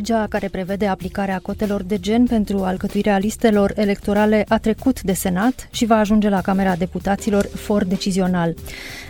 Legea 0.00 0.26
care 0.28 0.48
prevede 0.48 0.86
aplicarea 0.86 1.38
cotelor 1.42 1.82
de 1.82 1.98
gen 1.98 2.26
pentru 2.26 2.58
alcătuirea 2.62 3.18
listelor 3.18 3.72
electorale 3.76 4.44
a 4.48 4.58
trecut 4.58 5.02
de 5.02 5.12
Senat 5.12 5.68
și 5.70 5.86
va 5.86 5.96
ajunge 5.96 6.28
la 6.28 6.40
Camera 6.40 6.76
Deputaților 6.76 7.48
for 7.54 7.84
decizional. 7.84 8.54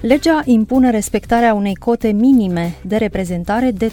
Legea 0.00 0.42
impune 0.44 0.90
respectarea 0.90 1.54
unei 1.54 1.74
cote 1.74 2.12
minime 2.12 2.74
de 2.82 2.96
reprezentare 2.96 3.70
de 3.70 3.90
33%, 3.90 3.92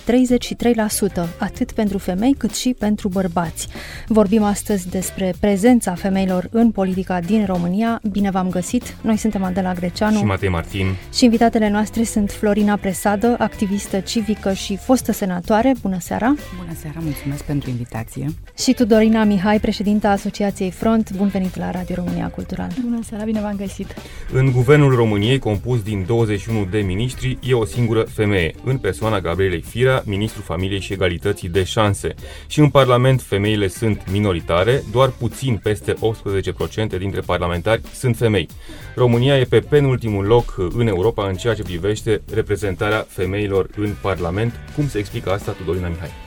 atât 1.40 1.72
pentru 1.72 1.98
femei 1.98 2.34
cât 2.34 2.54
și 2.54 2.76
pentru 2.80 3.08
bărbați. 3.08 3.68
Vorbim 4.08 4.44
astăzi 4.44 4.90
despre 4.90 5.34
prezența 5.40 5.94
femeilor 5.94 6.48
în 6.52 6.72
politica 6.72 7.20
din 7.20 7.46
România. 7.46 8.00
Bine 8.12 8.30
v-am 8.30 8.50
găsit! 8.50 8.96
Noi 9.02 9.18
suntem 9.18 9.44
Adela 9.44 9.74
Greceanu 9.74 10.18
și 10.18 10.24
Matei 10.24 10.50
Martin 10.50 10.96
și 11.14 11.24
invitatele 11.24 11.70
noastre 11.70 12.04
sunt 12.04 12.32
Florina 12.32 12.76
Presadă, 12.76 13.36
activistă 13.40 14.00
civică 14.00 14.54
și 14.54 14.77
fostă 14.77 15.12
senatoare. 15.12 15.74
Bună 15.82 15.98
seara! 16.00 16.36
Bună 16.58 16.74
seara, 16.80 16.87
mulțumesc 17.00 17.44
pentru 17.44 17.70
invitație. 17.70 18.27
Și 18.58 18.73
Tudorina 18.73 19.23
Mihai, 19.23 19.59
președinta 19.59 20.09
Asociației 20.09 20.72
Front, 20.72 21.12
bun 21.16 21.27
venit 21.27 21.55
la 21.55 21.72
Radio 21.72 21.96
România 21.96 22.30
Cultural. 22.30 22.70
Bună 22.84 23.00
seara, 23.04 23.23
bine 23.23 23.40
v-am 23.40 23.55
găsit. 23.55 23.94
În 24.34 24.52
guvernul 24.52 24.96
României, 24.96 25.40
compus 25.40 25.82
din 25.82 26.04
21 26.05 26.66
de 26.66 26.80
miniștri, 26.80 27.38
e 27.41 27.54
o 27.54 27.65
singură 27.65 28.02
femeie, 28.02 28.54
în 28.63 28.77
persoana 28.77 29.20
Gabrielei 29.20 29.62
Firea, 29.62 30.02
ministru 30.05 30.41
familiei 30.41 30.80
și 30.80 30.93
egalității 30.93 31.49
de 31.49 31.63
șanse. 31.63 32.13
Și 32.48 32.60
în 32.60 32.70
Parlament 32.70 33.21
femeile 33.21 33.68
sunt 33.68 34.12
minoritare, 34.12 34.84
doar 34.91 35.10
puțin 35.10 35.60
peste 35.63 35.93
18% 35.93 36.98
dintre 36.98 37.20
parlamentari 37.20 37.82
sunt 37.93 38.18
femei. 38.18 38.48
România 38.96 39.38
e 39.38 39.43
pe 39.43 39.60
penultimul 39.60 40.26
loc 40.26 40.55
în 40.77 40.88
Europa 40.88 41.27
în 41.27 41.35
ceea 41.35 41.54
ce 41.54 41.63
privește 41.63 42.21
reprezentarea 42.34 43.05
femeilor 43.08 43.70
în 43.76 43.96
Parlament. 44.02 44.54
Cum 44.76 44.88
se 44.88 44.98
explică 44.98 45.32
asta, 45.32 45.52
Tudorina 45.52 45.88
Mihai? 45.88 46.27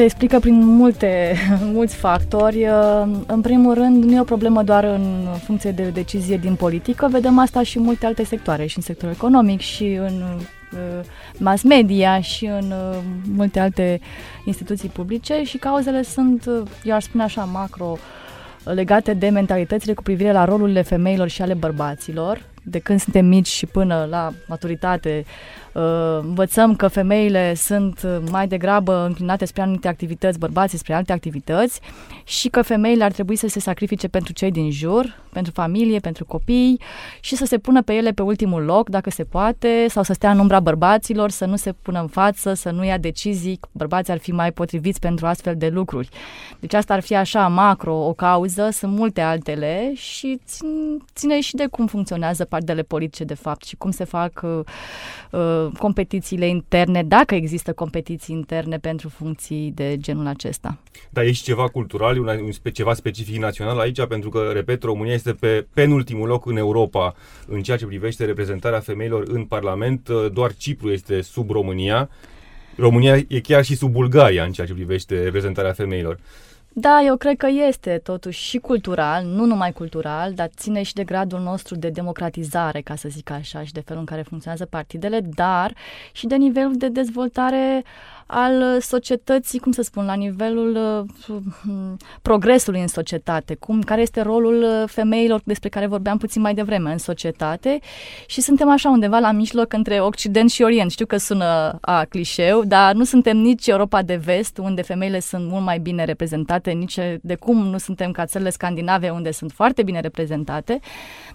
Se 0.00 0.06
explică 0.06 0.38
prin 0.38 0.66
multe, 0.66 1.34
mulți 1.74 1.96
factori. 1.96 2.66
În 3.26 3.40
primul 3.40 3.74
rând, 3.74 4.04
nu 4.04 4.14
e 4.14 4.20
o 4.20 4.24
problemă 4.24 4.62
doar 4.62 4.84
în 4.84 5.26
funcție 5.44 5.70
de 5.70 5.88
decizie 5.88 6.36
din 6.36 6.54
politică, 6.54 7.08
vedem 7.10 7.38
asta 7.38 7.62
și 7.62 7.76
în 7.76 7.82
multe 7.82 8.06
alte 8.06 8.24
sectoare, 8.24 8.66
și 8.66 8.76
în 8.76 8.82
sectorul 8.82 9.14
economic, 9.14 9.60
și 9.60 9.84
în 9.84 10.22
uh, 10.72 11.04
mass 11.38 11.62
media 11.62 12.20
și 12.20 12.46
în 12.46 12.70
uh, 12.70 12.98
multe 13.34 13.60
alte 13.60 14.00
instituții 14.44 14.88
publice 14.88 15.42
și 15.42 15.58
cauzele 15.58 16.02
sunt, 16.02 16.46
uh, 16.46 16.62
eu 16.84 16.94
aș 16.94 17.04
spune 17.04 17.22
așa, 17.22 17.44
macro, 17.44 17.96
legate 18.64 19.14
de 19.14 19.28
mentalitățile 19.28 19.94
cu 19.94 20.02
privire 20.02 20.32
la 20.32 20.44
rolurile 20.44 20.82
femeilor 20.82 21.28
și 21.28 21.42
ale 21.42 21.54
bărbaților, 21.54 22.42
de 22.62 22.78
când 22.78 23.00
suntem 23.00 23.26
mici 23.26 23.48
și 23.48 23.66
până 23.66 24.06
la 24.10 24.32
maturitate, 24.46 25.24
uh, 25.26 25.30
învățăm 26.22 26.76
că 26.76 26.88
femeile 26.88 27.54
sunt 27.54 28.06
mai 28.30 28.48
degrabă 28.48 29.04
înclinate 29.06 29.44
spre 29.44 29.62
anumite 29.62 29.88
activități, 29.88 30.38
bărbații 30.38 30.78
spre 30.78 30.94
alte 30.94 31.12
activități 31.12 31.80
și 32.24 32.48
că 32.48 32.62
femeile 32.62 33.04
ar 33.04 33.12
trebui 33.12 33.36
să 33.36 33.48
se 33.48 33.60
sacrifice 33.60 34.08
pentru 34.08 34.32
cei 34.32 34.50
din 34.50 34.70
jur, 34.70 35.20
pentru 35.32 35.52
familie, 35.52 35.98
pentru 35.98 36.24
copii 36.24 36.80
și 37.20 37.36
să 37.36 37.44
se 37.44 37.58
pună 37.58 37.82
pe 37.82 37.92
ele 37.92 38.10
pe 38.10 38.22
ultimul 38.22 38.62
loc, 38.62 38.88
dacă 38.88 39.10
se 39.10 39.24
poate, 39.24 39.86
sau 39.88 40.02
să 40.02 40.12
stea 40.12 40.30
în 40.30 40.38
umbra 40.38 40.60
bărbaților, 40.60 41.30
să 41.30 41.44
nu 41.44 41.56
se 41.56 41.72
pună 41.72 42.00
în 42.00 42.06
față, 42.06 42.54
să 42.54 42.70
nu 42.70 42.84
ia 42.84 42.98
decizii, 42.98 43.60
bărbații 43.72 44.12
ar 44.12 44.18
fi 44.18 44.32
mai 44.32 44.52
potriviți 44.52 45.00
pentru 45.00 45.26
astfel 45.26 45.54
de 45.56 45.68
lucruri. 45.68 46.08
Deci 46.60 46.74
asta 46.74 46.94
ar 46.94 47.00
fi 47.00 47.16
așa 47.16 47.48
macro 47.48 47.94
o 47.94 48.12
cauză, 48.12 48.68
sunt 48.72 48.92
multe 48.92 49.20
altele 49.20 49.92
și 49.94 50.40
ține 51.14 51.40
și 51.40 51.54
de 51.54 51.66
cum 51.66 51.86
funcționează 51.86 52.44
partidele 52.44 52.82
politice 52.82 53.24
de 53.24 53.34
fapt 53.34 53.64
și 53.64 53.76
cum 53.76 53.90
se 53.90 54.04
fac 54.04 54.40
uh, 54.42 54.60
uh, 55.30 55.69
competițiile 55.78 56.46
interne, 56.46 57.02
dacă 57.02 57.34
există 57.34 57.72
competiții 57.72 58.34
interne 58.34 58.78
pentru 58.78 59.08
funcții 59.08 59.72
de 59.74 59.96
genul 59.96 60.26
acesta. 60.26 60.78
Dar 61.10 61.24
e 61.24 61.32
și 61.32 61.42
ceva 61.42 61.68
cultural, 61.68 62.18
un, 62.18 62.28
un, 62.28 62.70
ceva 62.72 62.94
specific 62.94 63.36
național 63.36 63.78
aici, 63.78 64.06
pentru 64.06 64.28
că, 64.28 64.50
repet, 64.52 64.82
România 64.82 65.12
este 65.12 65.32
pe 65.32 65.66
penultimul 65.74 66.28
loc 66.28 66.46
în 66.46 66.56
Europa 66.56 67.14
în 67.46 67.62
ceea 67.62 67.76
ce 67.76 67.86
privește 67.86 68.24
reprezentarea 68.24 68.80
femeilor 68.80 69.24
în 69.26 69.44
Parlament. 69.44 70.08
Uh, 70.08 70.32
doar 70.32 70.54
Cipru 70.54 70.90
este 70.90 71.20
sub 71.20 71.50
România. 71.50 72.10
România 72.76 73.16
e 73.28 73.40
chiar 73.40 73.64
și 73.64 73.76
sub 73.76 73.90
Bulgaria 73.90 74.44
în 74.44 74.52
ceea 74.52 74.66
ce 74.66 74.72
privește 74.72 75.22
reprezentarea 75.22 75.72
femeilor. 75.72 76.18
Da, 76.72 77.02
eu 77.04 77.16
cred 77.16 77.36
că 77.36 77.46
este 77.68 78.00
totuși 78.02 78.42
și 78.42 78.58
cultural, 78.58 79.24
nu 79.24 79.44
numai 79.44 79.72
cultural, 79.72 80.32
dar 80.32 80.50
ține 80.56 80.82
și 80.82 80.94
de 80.94 81.04
gradul 81.04 81.40
nostru 81.40 81.76
de 81.76 81.88
democratizare, 81.88 82.80
ca 82.80 82.96
să 82.96 83.08
zic 83.08 83.30
așa, 83.30 83.64
și 83.64 83.72
de 83.72 83.80
felul 83.80 84.00
în 84.00 84.06
care 84.06 84.22
funcționează 84.22 84.64
partidele, 84.64 85.20
dar 85.20 85.74
și 86.12 86.26
de 86.26 86.36
nivelul 86.36 86.76
de 86.76 86.88
dezvoltare 86.88 87.84
al 88.30 88.80
societății, 88.80 89.58
cum 89.58 89.72
să 89.72 89.82
spun, 89.82 90.04
la 90.04 90.14
nivelul 90.14 90.78
uh, 91.28 91.34
progresului 92.22 92.80
în 92.80 92.86
societate, 92.86 93.54
cum, 93.54 93.82
care 93.82 94.00
este 94.00 94.20
rolul 94.20 94.62
uh, 94.62 94.82
femeilor 94.86 95.40
despre 95.44 95.68
care 95.68 95.86
vorbeam 95.86 96.18
puțin 96.18 96.40
mai 96.42 96.54
devreme 96.54 96.92
în 96.92 96.98
societate 96.98 97.78
și 98.26 98.40
suntem 98.40 98.70
așa 98.70 98.88
undeva 98.88 99.18
la 99.18 99.32
mijloc 99.32 99.72
între 99.72 100.00
Occident 100.00 100.50
și 100.50 100.62
Orient. 100.62 100.90
Știu 100.90 101.06
că 101.06 101.16
sună 101.16 101.78
a 101.80 102.04
clișeu, 102.04 102.64
dar 102.64 102.94
nu 102.94 103.04
suntem 103.04 103.36
nici 103.36 103.66
Europa 103.66 104.02
de 104.02 104.16
vest, 104.16 104.58
unde 104.58 104.82
femeile 104.82 105.20
sunt 105.20 105.48
mult 105.48 105.64
mai 105.64 105.78
bine 105.78 106.04
reprezentate, 106.04 106.59
nici 106.68 106.98
de 107.20 107.34
cum 107.34 107.66
nu 107.66 107.78
suntem 107.78 108.10
ca 108.12 108.26
țările 108.26 108.50
scandinave, 108.50 109.10
unde 109.10 109.30
sunt 109.30 109.52
foarte 109.52 109.82
bine 109.82 110.00
reprezentate, 110.00 110.80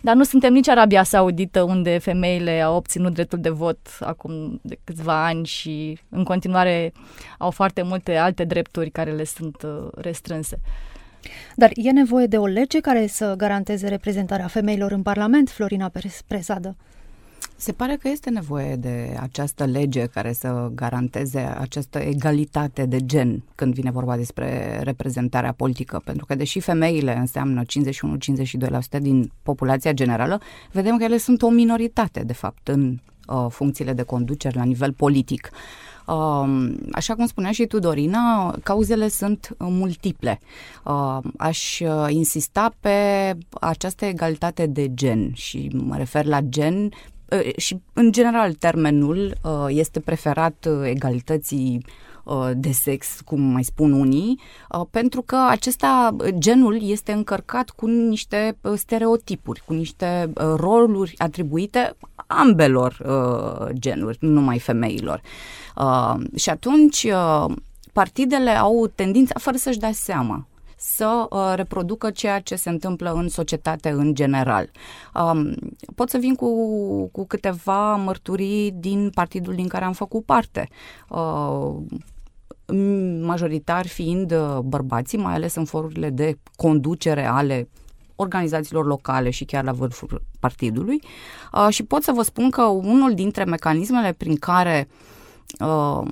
dar 0.01 0.15
nu 0.15 0.23
suntem 0.23 0.53
nici 0.53 0.67
Arabia 0.69 1.03
Saudită, 1.03 1.61
unde 1.61 1.97
femeile 1.97 2.61
au 2.61 2.75
obținut 2.75 3.13
dreptul 3.13 3.39
de 3.39 3.49
vot 3.49 3.77
acum 3.99 4.59
de 4.61 4.77
câțiva 4.83 5.25
ani 5.25 5.45
și 5.45 5.97
în 6.09 6.23
continuare 6.23 6.93
au 7.37 7.51
foarte 7.51 7.81
multe 7.81 8.15
alte 8.15 8.43
drepturi 8.43 8.89
care 8.89 9.11
le 9.11 9.23
sunt 9.23 9.61
uh, 9.63 9.87
restrânse. 9.95 10.59
Dar 11.55 11.71
e 11.73 11.91
nevoie 11.91 12.25
de 12.25 12.37
o 12.37 12.45
lege 12.45 12.79
care 12.79 13.07
să 13.07 13.33
garanteze 13.37 13.87
reprezentarea 13.87 14.47
femeilor 14.47 14.91
în 14.91 15.01
Parlament, 15.01 15.49
Florina 15.49 15.91
Presadă? 16.27 16.75
Se 17.57 17.71
pare 17.71 17.95
că 17.95 18.07
este 18.07 18.29
nevoie 18.29 18.75
de 18.75 19.17
această 19.19 19.65
lege 19.65 20.05
care 20.05 20.33
să 20.33 20.71
garanteze 20.73 21.39
această 21.39 21.99
egalitate 21.99 22.85
de 22.85 23.05
gen 23.05 23.43
când 23.55 23.73
vine 23.73 23.91
vorba 23.91 24.17
despre 24.17 24.79
reprezentarea 24.83 25.51
politică, 25.51 26.01
pentru 26.05 26.25
că 26.25 26.35
deși 26.35 26.59
femeile 26.59 27.17
înseamnă 27.17 27.63
51-52% 28.97 29.01
din 29.01 29.31
populația 29.43 29.91
generală, 29.91 30.41
vedem 30.71 30.97
că 30.97 31.03
ele 31.03 31.17
sunt 31.17 31.41
o 31.41 31.49
minoritate, 31.49 32.23
de 32.23 32.33
fapt, 32.33 32.67
în 32.67 32.97
uh, 33.27 33.45
funcțiile 33.49 33.93
de 33.93 34.03
conducere 34.03 34.57
la 34.57 34.65
nivel 34.65 34.93
politic. 34.93 35.49
Uh, 36.07 36.73
Așa 36.91 37.15
cum 37.15 37.25
spunea 37.25 37.51
și 37.51 37.65
tu, 37.65 37.79
Dorina, 37.79 38.55
cauzele 38.63 39.07
sunt 39.07 39.55
multiple. 39.59 40.39
Aș 41.37 41.79
uh, 41.79 42.05
insista 42.09 42.73
pe 42.79 42.97
această 43.61 44.05
egalitate 44.05 44.65
de 44.65 44.93
gen 44.93 45.33
și 45.33 45.69
mă 45.73 45.97
refer 45.97 46.25
la 46.25 46.41
gen 46.41 46.85
uh, 46.85 46.91
și, 47.57 47.81
în 47.93 48.11
general, 48.11 48.53
termenul 48.53 49.33
uh, 49.43 49.65
este 49.67 49.99
preferat 49.99 50.67
egalității 50.83 51.85
de 52.53 52.71
sex, 52.71 53.21
cum 53.25 53.41
mai 53.41 53.63
spun 53.63 53.91
unii, 53.91 54.39
pentru 54.91 55.21
că 55.21 55.37
acesta, 55.49 56.15
genul, 56.37 56.89
este 56.89 57.11
încărcat 57.11 57.69
cu 57.69 57.85
niște 57.85 58.57
stereotipuri, 58.75 59.63
cu 59.65 59.73
niște 59.73 60.33
roluri 60.55 61.13
atribuite 61.17 61.95
ambelor 62.27 62.97
genuri, 63.73 64.17
nu 64.19 64.29
numai 64.29 64.59
femeilor. 64.59 65.21
Uh, 65.75 66.15
și 66.35 66.49
atunci 66.49 67.03
uh, 67.03 67.45
partidele 67.93 68.49
au 68.49 68.87
tendința, 68.95 69.39
fără 69.39 69.57
să-și 69.57 69.79
dea 69.79 69.91
seama, 69.91 70.47
să 70.87 71.27
uh, 71.29 71.53
reproducă 71.55 72.09
ceea 72.09 72.39
ce 72.39 72.55
se 72.55 72.69
întâmplă 72.69 73.11
în 73.13 73.29
societate 73.29 73.89
în 73.89 74.13
general. 74.13 74.69
Um, 75.13 75.55
pot 75.95 76.09
să 76.09 76.17
vin 76.17 76.35
cu, 76.35 76.49
cu 77.07 77.25
câteva 77.25 77.95
mărturii 77.95 78.71
din 78.71 79.09
partidul 79.13 79.55
din 79.55 79.67
care 79.67 79.85
am 79.85 79.93
făcut 79.93 80.25
parte. 80.25 80.69
Uh, 81.09 81.75
majoritar 83.21 83.87
fiind 83.87 84.31
uh, 84.31 84.57
bărbații, 84.59 85.17
mai 85.17 85.33
ales 85.33 85.55
în 85.55 85.65
forurile 85.65 86.09
de 86.09 86.37
conducere 86.55 87.25
ale 87.25 87.69
organizațiilor 88.15 88.85
locale 88.85 89.29
și 89.29 89.45
chiar 89.45 89.63
la 89.63 89.71
vârful 89.71 90.21
partidului. 90.39 91.01
Uh, 91.53 91.67
și 91.69 91.83
pot 91.83 92.03
să 92.03 92.11
vă 92.11 92.21
spun 92.21 92.49
că 92.49 92.63
unul 92.63 93.13
dintre 93.13 93.43
mecanismele 93.43 94.11
prin 94.11 94.35
care 94.35 94.87
uh, 94.89 95.15
Uh, 95.59 96.07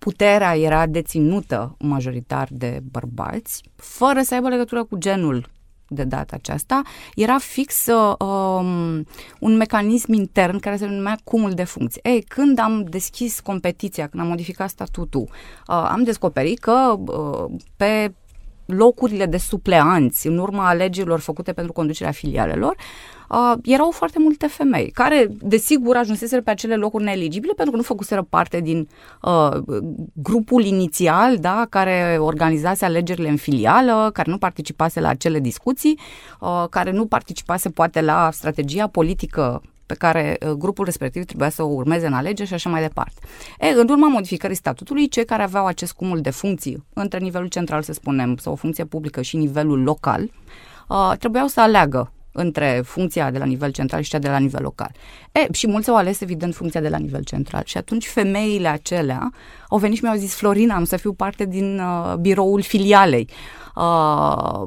puterea 0.00 0.56
era 0.56 0.86
deținută 0.86 1.76
majoritar 1.78 2.48
de 2.50 2.80
bărbați, 2.90 3.62
fără 3.76 4.20
să 4.22 4.34
aibă 4.34 4.48
legătură 4.48 4.84
cu 4.84 4.96
genul 4.98 5.48
de 5.88 6.04
data 6.04 6.36
aceasta, 6.36 6.82
era 7.14 7.38
fix 7.38 7.86
uh, 7.86 8.14
um, 8.18 9.04
un 9.40 9.56
mecanism 9.56 10.12
intern 10.12 10.58
care 10.58 10.76
se 10.76 10.86
numea 10.86 11.18
cumul 11.24 11.50
de 11.50 11.64
funcții. 11.64 12.00
Ei, 12.04 12.22
când 12.22 12.58
am 12.58 12.84
deschis 12.84 13.40
competiția, 13.40 14.06
când 14.06 14.22
am 14.22 14.28
modificat 14.28 14.68
statutul, 14.68 15.22
uh, 15.22 15.88
am 15.90 16.02
descoperit 16.02 16.58
că 16.58 16.94
uh, 17.06 17.60
pe 17.76 18.14
locurile 18.66 19.26
de 19.26 19.36
supleanți 19.36 20.26
în 20.26 20.38
urma 20.38 20.68
alegerilor 20.68 21.20
făcute 21.20 21.52
pentru 21.52 21.72
conducerea 21.72 22.12
filialelor, 22.12 22.76
uh, 22.76 23.19
erau 23.62 23.90
foarte 23.90 24.18
multe 24.18 24.46
femei 24.46 24.90
care, 24.90 25.26
desigur, 25.40 25.96
ajunseseră 25.96 26.42
pe 26.42 26.50
acele 26.50 26.76
locuri 26.76 27.04
neeligibile 27.04 27.52
pentru 27.52 27.70
că 27.70 27.76
nu 27.76 27.82
făcuseră 27.82 28.22
parte 28.22 28.60
din 28.60 28.88
uh, 29.22 29.56
grupul 30.12 30.64
inițial, 30.64 31.36
da, 31.38 31.66
care 31.68 32.16
organizase 32.20 32.84
alegerile 32.84 33.28
în 33.28 33.36
filială, 33.36 34.10
care 34.12 34.30
nu 34.30 34.38
participase 34.38 35.00
la 35.00 35.08
acele 35.08 35.40
discuții, 35.40 35.98
uh, 36.40 36.64
care 36.70 36.90
nu 36.90 37.06
participase 37.06 37.70
poate 37.70 38.00
la 38.00 38.28
strategia 38.32 38.86
politică 38.86 39.62
pe 39.86 39.94
care 39.94 40.38
uh, 40.40 40.50
grupul 40.50 40.84
respectiv 40.84 41.24
trebuia 41.24 41.48
să 41.48 41.62
o 41.62 41.66
urmeze 41.66 42.06
în 42.06 42.12
alegeri 42.12 42.48
și 42.48 42.54
așa 42.54 42.70
mai 42.70 42.80
departe. 42.80 43.20
E, 43.58 43.68
în 43.68 43.88
urma 43.88 44.08
modificării 44.08 44.56
statutului, 44.56 45.08
cei 45.08 45.24
care 45.24 45.42
aveau 45.42 45.66
acest 45.66 45.92
cumul 45.92 46.20
de 46.20 46.30
funcții 46.30 46.84
între 46.92 47.18
nivelul 47.18 47.48
central, 47.48 47.82
să 47.82 47.92
spunem, 47.92 48.36
sau 48.36 48.52
o 48.52 48.56
funcție 48.56 48.84
publică 48.84 49.22
și 49.22 49.36
nivelul 49.36 49.82
local, 49.82 50.30
uh, 50.88 51.12
trebuiau 51.18 51.46
să 51.46 51.60
aleagă 51.60 52.12
între 52.32 52.82
funcția 52.84 53.30
de 53.30 53.38
la 53.38 53.44
nivel 53.44 53.70
central 53.70 54.02
și 54.02 54.10
cea 54.10 54.18
de 54.18 54.28
la 54.28 54.38
nivel 54.38 54.62
local. 54.62 54.90
E, 55.32 55.46
și 55.52 55.66
mulți 55.68 55.88
au 55.88 55.96
ales, 55.96 56.20
evident, 56.20 56.54
funcția 56.54 56.80
de 56.80 56.88
la 56.88 56.98
nivel 56.98 57.22
central. 57.22 57.62
Și 57.64 57.76
atunci 57.76 58.06
femeile 58.08 58.68
acelea 58.68 59.30
au 59.68 59.78
venit 59.78 59.96
și 59.96 60.02
mi-au 60.02 60.16
zis, 60.16 60.34
Florina, 60.34 60.74
am 60.74 60.84
să 60.84 60.96
fiu 60.96 61.12
parte 61.12 61.44
din 61.44 61.78
uh, 61.78 62.14
biroul 62.14 62.62
filialei. 62.62 63.28
Uh, 63.76 64.62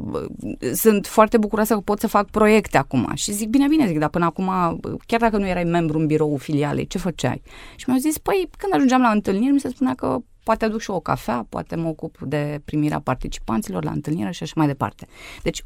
sunt 0.74 1.08
foarte 1.08 1.38
bucuroasă 1.38 1.74
că 1.74 1.80
pot 1.80 2.00
să 2.00 2.08
fac 2.08 2.30
proiecte 2.30 2.78
acum. 2.78 3.12
Și 3.14 3.32
zic, 3.32 3.50
bine, 3.50 3.68
bine, 3.68 3.88
zic, 3.88 4.00
dar 4.00 4.10
până 4.10 4.26
acum, 4.26 4.80
chiar 5.06 5.20
dacă 5.20 5.38
nu 5.38 5.48
erai 5.48 5.64
membru 5.64 6.00
în 6.00 6.06
biroul 6.06 6.38
filialei, 6.38 6.88
ce 6.88 6.98
făceai? 6.98 7.42
Și 7.76 7.84
mi-au 7.88 8.00
zis, 8.00 8.18
păi, 8.18 8.50
când 8.58 8.74
ajungeam 8.74 9.02
la 9.02 9.10
întâlniri, 9.10 9.54
mi 9.54 9.60
se 9.60 9.70
spunea 9.70 9.94
că 9.94 10.18
poate 10.44 10.66
aduc 10.66 10.80
și 10.80 10.90
o 10.90 11.00
cafea, 11.00 11.46
poate 11.50 11.76
mă 11.76 11.88
ocup 11.88 12.18
de 12.22 12.62
primirea 12.66 13.00
participanților 13.00 13.84
la 13.84 13.92
întâlnire 13.92 14.32
și 14.32 14.44
așa 14.44 14.54
mai 14.56 14.68
departe. 14.68 15.08
Deci, 15.42 15.62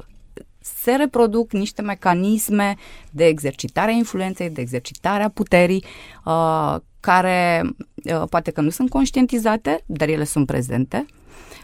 se 0.60 0.94
reproduc 0.94 1.52
niște 1.52 1.82
mecanisme 1.82 2.76
de 3.10 3.26
exercitare 3.26 3.90
a 3.90 3.94
influenței, 3.94 4.50
de 4.50 4.60
exercitare 4.60 5.22
a 5.22 5.28
puterii, 5.28 5.84
uh, 6.24 6.76
care 7.00 7.62
uh, 8.04 8.22
poate 8.30 8.50
că 8.50 8.60
nu 8.60 8.70
sunt 8.70 8.90
conștientizate, 8.90 9.82
dar 9.86 10.08
ele 10.08 10.24
sunt 10.24 10.46
prezente 10.46 11.06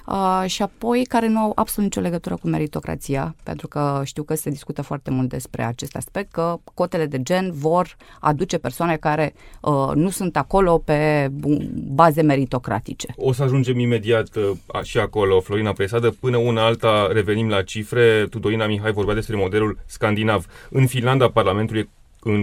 uh, 0.07 0.43
și 0.47 0.63
apoi 0.63 1.05
care 1.05 1.29
nu 1.29 1.39
au 1.39 1.53
absolut 1.55 1.91
nicio 1.91 2.01
legătură 2.01 2.37
cu 2.37 2.49
meritocrația, 2.49 3.35
pentru 3.43 3.69
că 3.69 4.01
știu 4.05 4.23
că 4.23 4.35
se 4.35 4.51
discută 4.51 4.83
foarte 4.83 5.11
mult 5.11 5.29
despre 5.29 5.63
acest 5.63 5.97
aspect, 5.97 6.33
că 6.33 6.57
cotele 6.75 7.07
de 7.07 7.23
gen 7.23 7.51
vor 7.53 7.97
aduce 8.21 8.59
persoane 8.59 8.97
care 8.97 9.35
uh, 9.61 9.91
nu 9.95 10.11
sunt 10.11 10.37
acolo 10.37 10.79
pe 10.79 11.29
baze 11.75 12.23
meritocratice. 12.23 13.15
O 13.17 13.33
să 13.33 13.43
ajungem 13.43 13.79
imediat 13.79 14.37
uh, 14.37 14.83
și 14.83 14.99
acolo, 14.99 15.41
Florina 15.41 15.73
Presadă. 15.73 16.11
Până 16.11 16.37
una 16.37 16.65
alta 16.65 17.09
revenim 17.13 17.49
la 17.49 17.63
cifre. 17.63 18.27
Tudorina 18.31 18.67
Mihai 18.67 18.93
vorbea 18.93 19.15
despre 19.15 19.37
modelul 19.37 19.79
scandinav. 19.87 20.47
În 20.71 20.87
Finlanda, 20.87 21.29
Parlamentul 21.29 21.77
e 21.77 21.81
în 21.81 21.89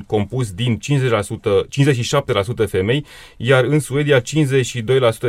compus 0.07 0.51
din 0.51 0.79
50%, 0.79 2.65
57% 2.65 2.67
femei, 2.69 3.05
iar 3.37 3.63
în 3.63 3.79
Suedia 3.79 4.21
52% 4.21 4.23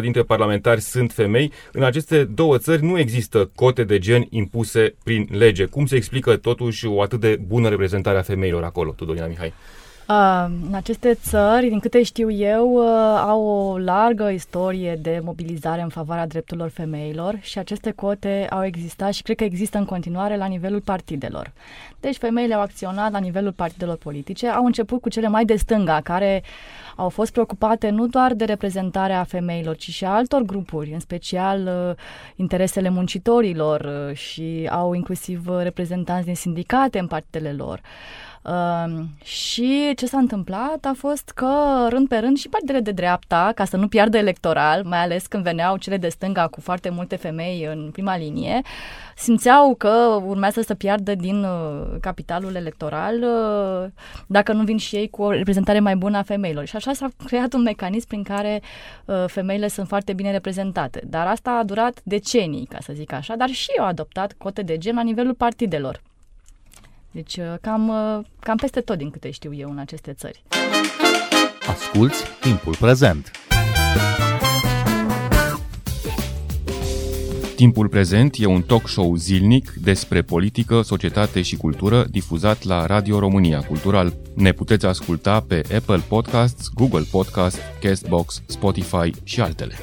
dintre 0.01 0.23
parlamentari 0.23 0.81
sunt 0.81 1.13
femei. 1.13 1.53
În 1.73 1.83
aceste 1.83 2.25
două 2.25 2.59
țări 2.59 2.83
nu 2.83 2.99
există 2.99 3.51
cote 3.55 3.85
de 3.85 3.99
gen 3.99 4.27
impuse 4.31 4.95
prin 5.05 5.29
lege. 5.31 5.65
Cum 5.65 5.87
se 5.87 5.97
explică 5.97 6.37
totuși 6.37 6.87
o 6.87 7.03
atât 7.03 7.21
de 7.21 7.41
bună 7.47 7.69
reprezentare 7.69 8.19
a 8.19 8.23
femeilor 8.23 8.63
acolo, 8.63 8.91
Tudorina 8.91 9.27
Mihai? 9.27 9.53
Uh, 10.13 10.45
în 10.67 10.75
aceste 10.75 11.15
țări, 11.15 11.69
din 11.69 11.79
câte 11.79 12.03
știu 12.03 12.31
eu, 12.31 12.73
uh, 12.73 13.23
au 13.27 13.43
o 13.43 13.79
largă 13.79 14.29
istorie 14.29 14.99
de 15.03 15.21
mobilizare 15.25 15.83
în 15.83 15.89
favoarea 15.89 16.27
drepturilor 16.27 16.69
femeilor 16.69 17.39
și 17.41 17.59
aceste 17.59 17.91
cote 17.91 18.47
au 18.51 18.65
existat 18.65 19.13
și 19.13 19.23
cred 19.23 19.37
că 19.37 19.45
există 19.45 19.79
în 19.79 19.85
continuare 19.85 20.37
la 20.37 20.47
nivelul 20.47 20.81
partidelor. 20.81 21.53
Deci 22.01 22.17
femeile 22.17 22.55
au 22.55 22.61
acționat 22.61 23.13
la 23.13 23.19
nivelul 23.19 23.53
partidelor 23.53 23.97
politice, 23.97 24.49
au 24.49 24.65
început 24.65 25.01
cu 25.01 25.09
cele 25.09 25.29
mai 25.29 25.45
de 25.45 25.57
stânga, 25.57 26.01
care 26.01 26.43
au 26.97 27.09
fost 27.09 27.33
preocupate 27.33 27.91
nu 27.91 28.07
doar 28.07 28.35
de 28.35 28.45
reprezentarea 28.45 29.25
femeilor, 29.25 29.77
ci 29.77 29.91
și 29.91 30.05
a 30.05 30.11
altor 30.11 30.43
grupuri, 30.43 30.93
în 30.93 31.01
special 31.01 31.61
uh, 31.67 31.97
interesele 32.37 32.89
muncitorilor 32.89 34.09
uh, 34.09 34.17
și 34.17 34.69
au 34.71 34.93
inclusiv 34.93 35.49
reprezentanți 35.63 36.27
din 36.27 36.35
sindicate 36.35 36.99
în 36.99 37.07
partidele 37.07 37.53
lor. 37.53 37.81
Uh, 37.83 38.32
Uh, 38.43 39.03
și 39.25 39.93
ce 39.97 40.07
s-a 40.07 40.19
întâmplat 40.19 40.85
a 40.85 40.93
fost 40.97 41.31
că, 41.35 41.87
rând 41.89 42.09
pe 42.09 42.17
rând, 42.17 42.37
și 42.37 42.49
partidele 42.49 42.81
de 42.81 42.91
dreapta, 42.91 43.53
ca 43.55 43.65
să 43.65 43.77
nu 43.77 43.89
piardă 43.89 44.17
electoral, 44.17 44.85
mai 44.85 44.99
ales 44.99 45.27
când 45.27 45.43
veneau 45.43 45.77
cele 45.77 45.97
de 45.97 46.09
stânga 46.09 46.47
cu 46.47 46.61
foarte 46.61 46.89
multe 46.89 47.17
femei 47.17 47.65
în 47.65 47.91
prima 47.93 48.17
linie, 48.17 48.61
simțeau 49.17 49.75
că 49.75 50.21
urmează 50.27 50.61
să 50.61 50.75
piardă 50.75 51.15
din 51.15 51.45
uh, 51.45 51.97
capitalul 52.01 52.55
electoral 52.55 53.23
uh, 53.23 53.91
dacă 54.27 54.53
nu 54.53 54.63
vin 54.63 54.77
și 54.77 54.97
ei 54.97 55.09
cu 55.09 55.23
o 55.23 55.31
reprezentare 55.31 55.81
mai 55.81 55.97
bună 55.97 56.19
a 56.19 56.23
femeilor. 56.23 56.65
Și 56.65 56.77
așa 56.77 56.93
s-a 56.93 57.09
creat 57.25 57.53
un 57.53 57.63
mecanism 57.63 58.07
prin 58.07 58.23
care 58.23 58.63
uh, 59.05 59.25
femeile 59.27 59.69
sunt 59.69 59.89
foarte 59.89 60.13
bine 60.13 60.31
reprezentate. 60.31 61.03
Dar 61.07 61.27
asta 61.27 61.51
a 61.51 61.65
durat 61.65 62.01
decenii, 62.03 62.67
ca 62.67 62.79
să 62.81 62.93
zic 62.93 63.13
așa, 63.13 63.37
dar 63.37 63.49
și 63.49 63.71
au 63.79 63.87
adoptat 63.87 64.35
cote 64.39 64.63
de 64.63 64.79
gen 64.79 64.95
la 64.95 65.03
nivelul 65.03 65.35
partidelor. 65.35 66.01
Deci 67.13 67.37
uh, 67.37 67.55
cam, 67.61 67.89
uh, 67.89 68.25
cam 68.41 68.57
peste 68.57 68.81
tot 68.81 68.99
din 68.99 69.11
câte 69.11 69.31
știu 69.31 69.55
eu 69.55 69.71
în 69.71 69.79
aceste 69.79 70.13
țări. 70.13 70.43
Asculți 71.69 72.25
timpul 72.41 72.77
prezent! 72.77 73.31
Timpul 77.57 77.89
prezent 77.89 78.35
e 78.39 78.47
un 78.47 78.63
talk 78.63 78.89
show 78.89 79.15
zilnic 79.15 79.71
despre 79.71 80.23
politică, 80.23 80.83
societate 80.83 81.43
și 81.43 81.57
cultură 81.57 82.05
difuzat 82.11 82.65
la 82.65 82.87
Radio 82.87 83.19
România 83.19 83.61
Cultural. 83.61 84.15
Ne 84.35 84.53
puteți 84.53 84.87
asculta 84.87 85.41
pe 85.41 85.63
Apple 85.77 86.03
Podcasts, 86.09 86.69
Google 86.75 87.05
Podcasts, 87.11 87.61
Castbox, 87.81 88.43
Spotify 88.47 89.11
și 89.25 89.41
altele. 89.41 89.75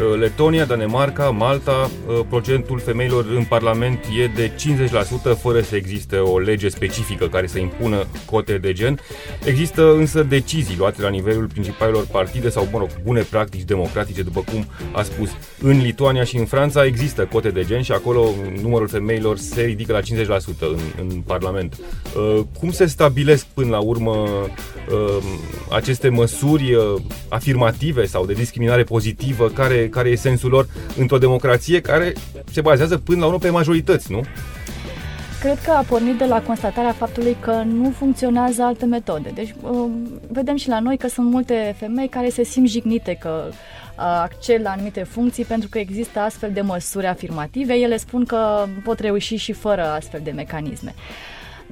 Uh, 0.00 0.18
Letonia, 0.18 0.64
Danemarca, 0.64 1.30
Malta, 1.30 1.90
uh, 2.06 2.20
procentul 2.28 2.78
femeilor 2.78 3.26
în 3.36 3.44
Parlament 3.44 4.04
e 4.18 4.26
de 4.26 4.50
50% 4.56 5.34
fără 5.34 5.60
să 5.60 5.76
existe 5.76 6.16
o 6.16 6.38
lege 6.38 6.68
specifică 6.68 7.28
care 7.28 7.46
să 7.46 7.58
impună 7.58 8.06
cote 8.24 8.58
de 8.58 8.72
gen. 8.72 8.98
Există 9.44 9.92
însă 9.92 10.22
decizii 10.22 10.76
luate 10.76 11.02
la 11.02 11.08
nivelul 11.08 11.46
principalelor 11.46 12.06
partide 12.06 12.48
sau, 12.48 12.68
mă 12.72 12.78
rog, 12.78 12.88
bune 13.02 13.20
practici 13.20 13.62
democratice, 13.62 14.22
după 14.22 14.40
cum 14.40 14.66
a 14.92 15.02
spus. 15.02 15.30
În 15.60 15.80
Lituania 15.80 16.24
și 16.24 16.36
în 16.36 16.44
Franța 16.44 16.84
există 16.84 17.28
cote 17.32 17.50
de 17.50 17.64
gen 17.64 17.82
și 17.82 17.92
acolo 17.92 18.28
numărul 18.62 18.88
femeilor 18.88 19.36
se 19.36 19.62
ridică 19.62 19.92
la 19.92 20.00
50% 20.00 20.02
în, 20.58 20.78
în 21.00 21.20
Parlament. 21.26 21.78
Uh, 22.16 22.40
cum 22.58 22.70
se 22.70 22.86
stabilesc 22.86 23.46
până 23.54 23.70
la 23.70 23.78
urmă 23.78 24.28
aceste 25.70 26.08
măsuri 26.08 26.76
afirmative 27.28 28.06
sau 28.06 28.26
de 28.26 28.32
discriminare 28.32 28.82
pozitivă 28.82 29.48
care 29.48 29.88
care 29.90 30.08
e 30.08 30.14
sensul 30.14 30.50
lor 30.50 30.66
într-o 30.96 31.18
democrație 31.18 31.80
care 31.80 32.12
se 32.52 32.60
bazează 32.60 32.98
până 32.98 33.20
la 33.20 33.26
urmă 33.26 33.38
pe 33.38 33.50
majorități, 33.50 34.12
nu? 34.12 34.20
Cred 35.40 35.58
că 35.58 35.70
a 35.70 35.84
pornit 35.88 36.18
de 36.18 36.24
la 36.24 36.42
constatarea 36.42 36.92
faptului 36.92 37.36
că 37.40 37.62
nu 37.66 37.90
funcționează 37.90 38.62
alte 38.62 38.84
metode. 38.84 39.30
Deci 39.34 39.54
um, 39.62 40.20
vedem 40.28 40.56
și 40.56 40.68
la 40.68 40.80
noi 40.80 40.96
că 40.96 41.08
sunt 41.08 41.30
multe 41.30 41.74
femei 41.78 42.08
care 42.08 42.28
se 42.28 42.44
simt 42.44 42.68
jignite 42.68 43.16
că 43.20 43.48
uh, 43.48 43.54
acced 43.96 44.62
la 44.62 44.70
anumite 44.70 45.02
funcții 45.02 45.44
pentru 45.44 45.68
că 45.68 45.78
există 45.78 46.18
astfel 46.18 46.50
de 46.52 46.60
măsuri 46.60 47.06
afirmative. 47.06 47.74
Ele 47.74 47.96
spun 47.96 48.24
că 48.24 48.66
pot 48.84 48.98
reuși 48.98 49.36
și 49.36 49.52
fără 49.52 49.84
astfel 49.84 50.20
de 50.24 50.30
mecanisme. 50.30 50.94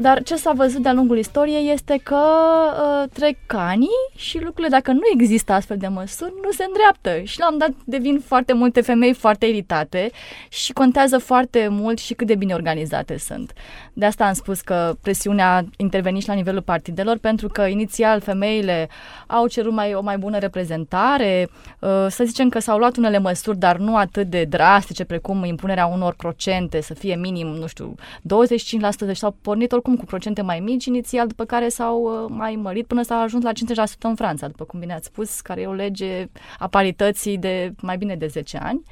Dar 0.01 0.23
ce 0.23 0.37
s-a 0.37 0.53
văzut 0.53 0.83
de-a 0.83 0.93
lungul 0.93 1.19
istoriei 1.19 1.73
este 1.73 2.01
că 2.03 2.17
uh, 2.17 3.09
trec 3.13 3.37
ani 3.47 3.87
și 4.17 4.37
lucrurile, 4.37 4.69
dacă 4.69 4.93
nu 4.93 5.01
există 5.13 5.53
astfel 5.53 5.77
de 5.77 5.87
măsuri, 5.87 6.33
nu 6.43 6.51
se 6.51 6.65
îndreaptă. 6.67 7.21
Și 7.25 7.39
la 7.39 7.51
un 7.51 7.59
dat 7.59 7.71
devin 7.85 8.21
foarte 8.25 8.53
multe 8.53 8.81
femei 8.81 9.13
foarte 9.13 9.47
iritate 9.47 10.11
și 10.49 10.73
contează 10.73 11.19
foarte 11.19 11.69
mult 11.71 11.99
și 11.99 12.15
cât 12.15 12.27
de 12.27 12.35
bine 12.35 12.55
organizate 12.55 13.19
sunt. 13.19 13.53
De 13.93 14.05
asta 14.05 14.25
am 14.27 14.33
spus 14.33 14.61
că 14.61 14.95
presiunea 15.03 15.57
a 15.57 15.65
intervenit 15.77 16.23
și 16.23 16.29
la 16.29 16.35
nivelul 16.35 16.63
partidelor, 16.63 17.19
pentru 17.19 17.49
că 17.49 17.63
inițial 17.63 18.21
femeile 18.21 18.89
au 19.27 19.47
cerut 19.47 19.73
mai, 19.73 19.95
o 19.95 20.03
mai 20.03 20.19
bună 20.19 20.39
reprezentare, 20.39 21.49
uh, 21.79 22.07
să 22.09 22.25
zicem 22.25 22.49
că 22.49 22.59
s-au 22.59 22.79
luat 22.79 22.97
unele 22.97 23.19
măsuri, 23.19 23.59
dar 23.59 23.77
nu 23.77 23.97
atât 23.97 24.27
de 24.27 24.45
drastice, 24.45 25.05
precum 25.05 25.45
impunerea 25.45 25.87
unor 25.87 26.15
procente, 26.15 26.81
să 26.81 26.95
fie 26.95 27.17
minim, 27.17 27.47
nu 27.47 27.67
știu, 27.67 27.95
25%, 28.21 29.07
deci 29.07 29.17
s-au 29.17 29.37
pornit 29.43 29.73
oricum 29.73 29.88
cu 29.97 30.05
procente 30.05 30.43
mai 30.43 30.61
mici 30.61 30.85
inițial, 30.85 31.27
după 31.27 31.45
care 31.45 31.69
s-au 31.69 32.03
uh, 32.03 32.31
mai 32.37 32.55
mărit 32.55 32.87
până 32.87 33.03
s-au 33.03 33.21
ajuns 33.21 33.45
la 33.45 33.53
50% 33.53 33.53
în 34.01 34.15
Franța, 34.15 34.47
după 34.47 34.65
cum 34.65 34.81
bine 34.81 34.95
ați 34.95 35.07
spus, 35.07 35.41
care 35.41 35.61
e 35.61 35.67
o 35.67 35.73
lege 35.73 36.29
a 36.59 36.67
parității 36.67 37.39
de 37.39 37.73
mai 37.83 37.97
bine 37.97 38.17
de 38.17 38.27
10 38.27 38.57
ani. 38.57 38.83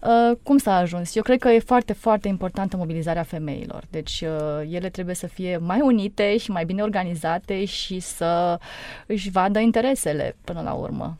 Uh, 0.00 0.36
cum 0.42 0.58
s-a 0.58 0.76
ajuns? 0.76 1.14
Eu 1.14 1.22
cred 1.22 1.38
că 1.38 1.48
e 1.48 1.58
foarte, 1.58 1.92
foarte 1.92 2.28
importantă 2.28 2.76
mobilizarea 2.76 3.22
femeilor. 3.22 3.82
Deci 3.90 4.24
uh, 4.26 4.68
ele 4.70 4.88
trebuie 4.88 5.14
să 5.14 5.26
fie 5.26 5.56
mai 5.56 5.80
unite 5.80 6.36
și 6.36 6.50
mai 6.50 6.64
bine 6.64 6.82
organizate 6.82 7.64
și 7.64 8.00
să 8.00 8.58
își 9.06 9.30
vadă 9.30 9.58
interesele 9.58 10.36
până 10.44 10.60
la 10.60 10.72
urmă. 10.72 11.16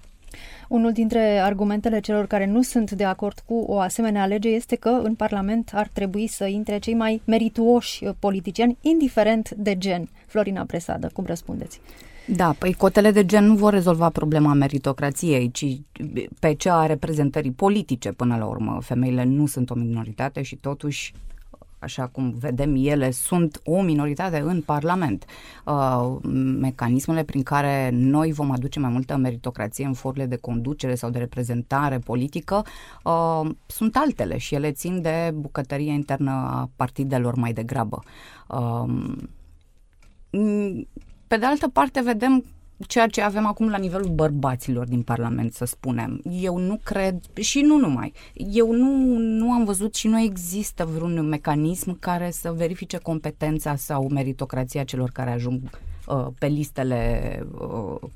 Unul 0.68 0.92
dintre 0.92 1.38
argumentele 1.38 2.00
celor 2.00 2.26
care 2.26 2.46
nu 2.46 2.62
sunt 2.62 2.90
de 2.90 3.04
acord 3.04 3.42
cu 3.46 3.54
o 3.54 3.78
asemenea 3.78 4.26
lege 4.26 4.48
este 4.48 4.76
că 4.76 4.88
în 4.88 5.14
Parlament 5.14 5.70
ar 5.74 5.88
trebui 5.92 6.26
să 6.26 6.44
intre 6.44 6.78
cei 6.78 6.94
mai 6.94 7.22
merituoși 7.24 8.04
politicieni, 8.18 8.76
indiferent 8.80 9.50
de 9.50 9.78
gen. 9.78 10.08
Florina 10.26 10.64
Presadă, 10.64 11.10
cum 11.12 11.24
răspundeți? 11.26 11.80
Da, 12.26 12.54
păi 12.58 12.72
cotele 12.72 13.10
de 13.10 13.24
gen 13.24 13.44
nu 13.44 13.54
vor 13.54 13.72
rezolva 13.72 14.08
problema 14.10 14.52
meritocrației, 14.52 15.50
ci 15.50 15.66
pe 16.40 16.54
cea 16.54 16.78
a 16.78 16.86
reprezentării 16.86 17.52
politice 17.52 18.12
până 18.12 18.36
la 18.36 18.44
urmă. 18.44 18.78
Femeile 18.82 19.24
nu 19.24 19.46
sunt 19.46 19.70
o 19.70 19.74
minoritate 19.74 20.42
și 20.42 20.56
totuși 20.56 21.12
așa 21.78 22.06
cum 22.06 22.34
vedem 22.38 22.74
ele, 22.78 23.10
sunt 23.10 23.60
o 23.64 23.82
minoritate 23.82 24.40
în 24.40 24.60
Parlament. 24.60 25.24
Uh, 25.64 26.16
mecanismele 26.60 27.24
prin 27.24 27.42
care 27.42 27.90
noi 27.92 28.32
vom 28.32 28.50
aduce 28.50 28.80
mai 28.80 28.90
multă 28.90 29.16
meritocrație 29.16 29.84
în 29.84 29.92
forurile 29.92 30.26
de 30.26 30.36
conducere 30.36 30.94
sau 30.94 31.10
de 31.10 31.18
reprezentare 31.18 31.98
politică 31.98 32.64
uh, 33.04 33.50
sunt 33.66 33.96
altele 33.96 34.38
și 34.38 34.54
ele 34.54 34.72
țin 34.72 35.02
de 35.02 35.32
bucătăria 35.34 35.92
internă 35.92 36.30
a 36.30 36.70
partidelor 36.76 37.34
mai 37.34 37.52
degrabă. 37.52 38.02
Uh, 38.48 39.14
pe 41.26 41.36
de 41.36 41.46
altă 41.46 41.68
parte, 41.68 42.00
vedem 42.00 42.44
ceea 42.86 43.06
ce 43.06 43.22
avem 43.22 43.46
acum 43.46 43.68
la 43.68 43.76
nivelul 43.76 44.08
bărbaților 44.08 44.86
din 44.86 45.02
Parlament, 45.02 45.52
să 45.52 45.64
spunem. 45.64 46.20
Eu 46.30 46.58
nu 46.58 46.80
cred, 46.84 47.20
și 47.40 47.60
nu 47.60 47.78
numai, 47.78 48.12
eu 48.34 48.72
nu, 48.72 49.16
nu 49.18 49.52
am 49.52 49.64
văzut 49.64 49.94
și 49.94 50.08
nu 50.08 50.20
există 50.20 50.84
vreun 50.84 51.28
mecanism 51.28 51.98
care 51.98 52.30
să 52.30 52.52
verifice 52.52 52.96
competența 52.96 53.76
sau 53.76 54.08
meritocrația 54.08 54.84
celor 54.84 55.10
care 55.10 55.30
ajung 55.30 55.60
uh, 56.06 56.26
pe 56.38 56.46
listele 56.46 57.42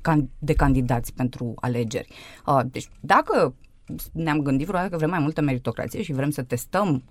uh, 0.05 0.17
de 0.39 0.53
candidați 0.53 1.13
pentru 1.13 1.53
alegeri. 1.55 2.07
Uh, 2.45 2.59
deci, 2.71 2.89
dacă 2.99 3.55
ne-am 4.11 4.39
gândit 4.39 4.67
vreodată 4.67 4.89
că 4.89 4.97
vrem 4.97 5.09
mai 5.09 5.19
multă 5.19 5.41
meritocrație 5.41 6.01
și 6.01 6.13
vrem 6.13 6.29
să 6.29 6.43
testăm 6.43 6.93
uh, 6.93 7.01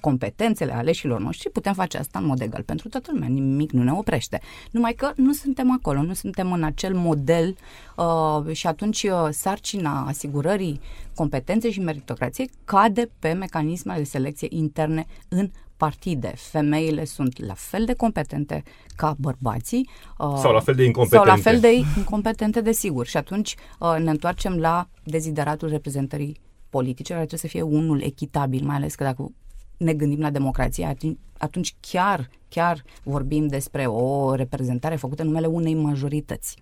competențele 0.00 0.72
aleșilor 0.72 1.20
noștri, 1.20 1.50
putem 1.50 1.72
face 1.72 1.98
asta 1.98 2.18
în 2.18 2.26
mod 2.26 2.40
egal 2.40 2.62
pentru 2.62 2.88
toată 2.88 3.10
lumea. 3.12 3.28
Nimic 3.28 3.70
nu 3.70 3.82
ne 3.82 3.92
oprește. 3.92 4.40
Numai 4.70 4.92
că 4.92 5.12
nu 5.16 5.32
suntem 5.32 5.72
acolo, 5.72 6.02
nu 6.02 6.12
suntem 6.12 6.52
în 6.52 6.62
acel 6.62 6.94
model 6.94 7.56
uh, 7.96 8.54
și 8.54 8.66
atunci 8.66 9.02
uh, 9.02 9.28
sarcina 9.30 10.06
asigurării 10.06 10.80
competenței 11.14 11.72
și 11.72 11.80
meritocrației 11.80 12.50
cade 12.64 13.10
pe 13.18 13.32
mecanismele 13.32 13.98
de 13.98 14.04
selecție 14.04 14.48
interne 14.50 15.06
în 15.28 15.50
partide. 15.76 16.32
Femeile 16.36 17.04
sunt 17.04 17.46
la 17.46 17.54
fel 17.54 17.84
de 17.84 17.94
competente 17.94 18.62
ca 18.96 19.14
bărbații. 19.18 19.88
Uh, 20.18 20.36
sau 20.36 20.52
la 20.52 20.60
fel 20.60 20.74
de 20.74 20.84
incompetente. 20.84 21.26
Sau 21.26 21.36
la 21.36 21.42
fel 21.42 21.60
de 21.60 21.72
incompetente, 21.96 22.60
desigur. 22.60 23.06
Și 23.06 23.16
atunci 23.16 23.54
uh, 23.78 23.96
ne 23.98 24.10
întoarcem 24.10 24.56
la 24.56 24.88
dezideratul 25.04 25.68
reprezentării 25.68 26.40
politice, 26.70 27.12
care 27.12 27.26
trebuie 27.26 27.50
să 27.50 27.56
fie 27.56 27.62
unul 27.62 28.02
echitabil, 28.02 28.64
mai 28.64 28.76
ales 28.76 28.94
că 28.94 29.04
dacă 29.04 29.32
ne 29.82 29.92
gândim 29.92 30.20
la 30.20 30.30
democrație, 30.30 30.96
atunci 31.38 31.74
chiar, 31.80 32.30
chiar 32.48 32.84
vorbim 33.02 33.46
despre 33.46 33.86
o 33.86 34.34
reprezentare 34.34 34.96
făcută 34.96 35.22
în 35.22 35.28
numele 35.28 35.46
unei 35.46 35.74
majorități. 35.74 36.56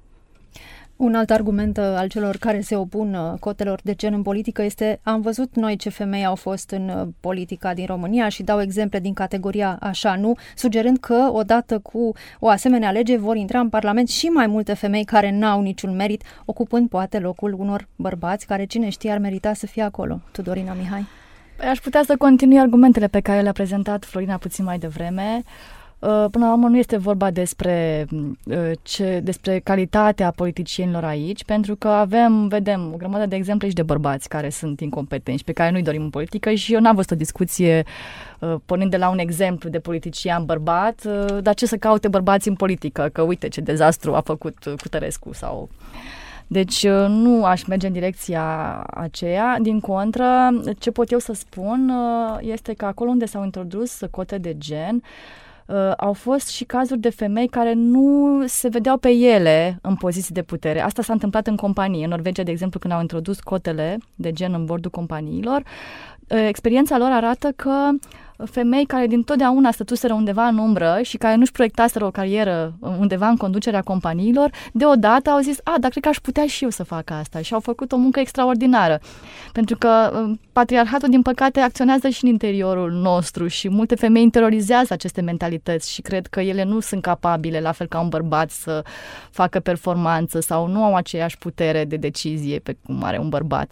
Un 1.01 1.15
alt 1.15 1.31
argument 1.31 1.77
uh, 1.77 1.85
al 1.85 2.09
celor 2.09 2.37
care 2.37 2.61
se 2.61 2.77
opun 2.77 3.15
uh, 3.15 3.39
cotelor 3.39 3.81
de 3.83 3.95
gen 3.95 4.13
în 4.13 4.23
politică 4.23 4.63
este 4.63 5.01
am 5.03 5.21
văzut 5.21 5.55
noi 5.55 5.77
ce 5.77 5.89
femei 5.89 6.25
au 6.25 6.35
fost 6.35 6.71
în 6.71 6.89
uh, 6.89 7.09
politica 7.21 7.75
din 7.75 7.87
România 7.87 8.29
și 8.29 8.43
dau 8.43 8.61
exemple 8.61 8.99
din 8.99 9.13
categoria 9.13 9.79
așa 9.81 10.17
nu, 10.17 10.35
sugerând 10.57 10.99
că 10.99 11.31
odată 11.33 11.79
cu 11.79 12.13
o 12.39 12.49
asemenea 12.49 12.91
lege 12.91 13.17
vor 13.17 13.37
intra 13.37 13.61
în 13.61 13.69
Parlament 13.69 14.09
și 14.09 14.27
mai 14.27 14.47
multe 14.47 14.75
femei 14.75 15.05
care 15.05 15.31
n-au 15.31 15.61
niciun 15.61 15.97
merit, 15.97 16.23
ocupând 16.45 16.89
poate 16.89 17.19
locul 17.19 17.55
unor 17.59 17.89
bărbați 17.97 18.47
care 18.47 18.65
cine 18.65 18.89
știe 18.89 19.11
ar 19.11 19.19
merita 19.19 19.53
să 19.53 19.67
fie 19.67 19.83
acolo. 19.83 20.21
Tudorina 20.33 20.73
Mihai. 20.73 21.20
Păi 21.61 21.69
aș 21.69 21.79
putea 21.79 22.03
să 22.05 22.17
continui 22.17 22.59
argumentele 22.59 23.07
pe 23.07 23.21
care 23.21 23.41
le-a 23.41 23.53
prezentat 23.53 24.05
Florina 24.05 24.37
puțin 24.37 24.65
mai 24.65 24.79
devreme. 24.79 25.43
Uh, 25.99 26.25
până 26.31 26.47
la 26.47 26.53
urmă 26.53 26.69
nu 26.69 26.77
este 26.77 26.97
vorba 26.97 27.31
despre, 27.31 28.07
uh, 28.45 28.71
ce, 28.83 29.21
despre 29.23 29.59
calitatea 29.59 30.31
politicienilor 30.31 31.05
aici, 31.05 31.45
pentru 31.45 31.75
că 31.77 31.89
avem, 31.89 32.49
vedem, 32.49 32.91
o 32.93 32.97
grămadă 32.97 33.27
de 33.27 33.37
exemple 33.37 33.69
și 33.69 33.75
de 33.75 33.83
bărbați 33.83 34.29
care 34.29 34.49
sunt 34.49 34.81
incompetenți, 34.81 35.45
pe 35.45 35.53
care 35.53 35.71
nu-i 35.71 35.83
dorim 35.83 36.03
în 36.03 36.11
politică 36.11 36.53
și 36.53 36.75
eu 36.75 36.81
n-am 36.81 36.95
văzut 36.95 37.11
o 37.11 37.15
discuție 37.15 37.85
uh, 38.39 38.55
pornind 38.67 38.91
de 38.91 38.97
la 38.97 39.09
un 39.09 39.19
exemplu 39.19 39.71
de 39.71 39.79
politician 39.79 40.45
bărbat, 40.45 41.05
dar 41.41 41.55
ce 41.55 41.67
să 41.67 41.77
caute 41.77 42.09
bărbații 42.09 42.51
în 42.51 42.57
politică, 42.57 43.09
că 43.13 43.23
uite 43.23 43.49
ce 43.49 43.61
dezastru 43.61 44.15
a 44.15 44.21
făcut 44.21 44.75
Cutărescu 44.83 45.33
sau... 45.33 45.69
Deci 46.53 46.87
nu 47.09 47.45
aș 47.45 47.65
merge 47.65 47.87
în 47.87 47.93
direcția 47.93 48.77
aceea. 48.83 49.59
Din 49.61 49.81
contră, 49.81 50.51
ce 50.79 50.91
pot 50.91 51.11
eu 51.11 51.19
să 51.19 51.33
spun 51.33 51.93
este 52.41 52.73
că 52.73 52.85
acolo 52.85 53.11
unde 53.11 53.27
s-au 53.27 53.45
introdus 53.45 54.01
cote 54.11 54.39
de 54.39 54.55
gen, 54.59 55.03
uh, 55.67 55.93
au 55.97 56.13
fost 56.13 56.49
și 56.49 56.65
cazuri 56.65 57.01
de 57.01 57.11
femei 57.11 57.49
care 57.49 57.73
nu 57.73 58.43
se 58.47 58.69
vedeau 58.69 58.97
pe 58.97 59.11
ele 59.11 59.79
în 59.83 59.95
poziții 59.95 60.35
de 60.35 60.43
putere. 60.43 60.81
Asta 60.81 61.03
s-a 61.03 61.13
întâmplat 61.13 61.47
în 61.47 61.57
companii. 61.57 62.03
În 62.03 62.11
Norvegia, 62.11 62.43
de 62.43 62.51
exemplu, 62.51 62.79
când 62.79 62.93
au 62.93 63.01
introdus 63.01 63.41
cotele 63.41 63.99
de 64.15 64.33
gen 64.33 64.53
în 64.55 64.65
bordul 64.65 64.91
companiilor, 64.91 65.63
uh, 66.29 66.47
experiența 66.49 66.99
lor 66.99 67.11
arată 67.11 67.53
că 67.57 67.89
femei 68.45 68.85
care 68.85 69.07
din 69.07 69.23
totdeauna 69.23 69.71
stătuseră 69.71 70.13
undeva 70.13 70.47
în 70.47 70.59
umbră 70.59 70.99
și 71.03 71.17
care 71.17 71.35
nu-și 71.35 71.53
proiectaseră 71.53 72.05
o 72.05 72.11
carieră 72.11 72.75
undeva 72.99 73.29
în 73.29 73.37
conducerea 73.37 73.83
companiilor, 73.83 74.51
deodată 74.73 75.31
au 75.31 75.41
zis, 75.41 75.59
a, 75.65 75.75
dar 75.81 75.91
cred 75.91 76.03
că 76.03 76.09
aș 76.09 76.19
putea 76.19 76.47
și 76.47 76.65
eu 76.65 76.71
să 76.71 76.83
fac 76.83 77.11
asta 77.11 77.41
și 77.41 77.55
au 77.55 77.61
făcut 77.61 77.93
o 77.93 77.97
muncă 77.97 78.21
extraordinară. 78.21 79.01
Pentru 79.53 79.77
că 79.77 80.11
um, 80.15 80.41
patriarhatul, 80.53 81.09
din 81.09 81.23
păcate, 81.23 81.61
acționează 81.61 82.09
și 82.09 82.25
în 82.25 82.31
interiorul 82.31 82.93
nostru 82.93 83.47
și 83.47 83.69
multe 83.69 83.95
femei 83.95 84.23
interiorizează 84.23 84.93
aceste 84.93 85.21
mentalități 85.21 85.93
și 85.93 86.01
cred 86.03 86.27
că 86.27 86.41
ele 86.41 86.65
nu 86.65 86.81
sunt 86.81 87.03
capabile, 87.03 87.61
la 87.61 87.73
fel 87.73 87.87
ca 87.87 88.01
un 88.01 88.09
bărbat, 88.09 88.51
să 88.51 88.85
facă 89.31 89.61
performanță 89.61 90.41
sau 90.41 90.67
nu 90.67 90.85
au 90.85 90.95
aceeași 90.95 91.39
putere 91.39 91.85
de 91.85 91.97
decizie 91.97 92.59
pe 92.59 92.77
cum 92.85 93.03
are 93.03 93.19
un 93.19 93.29
bărbat. 93.29 93.71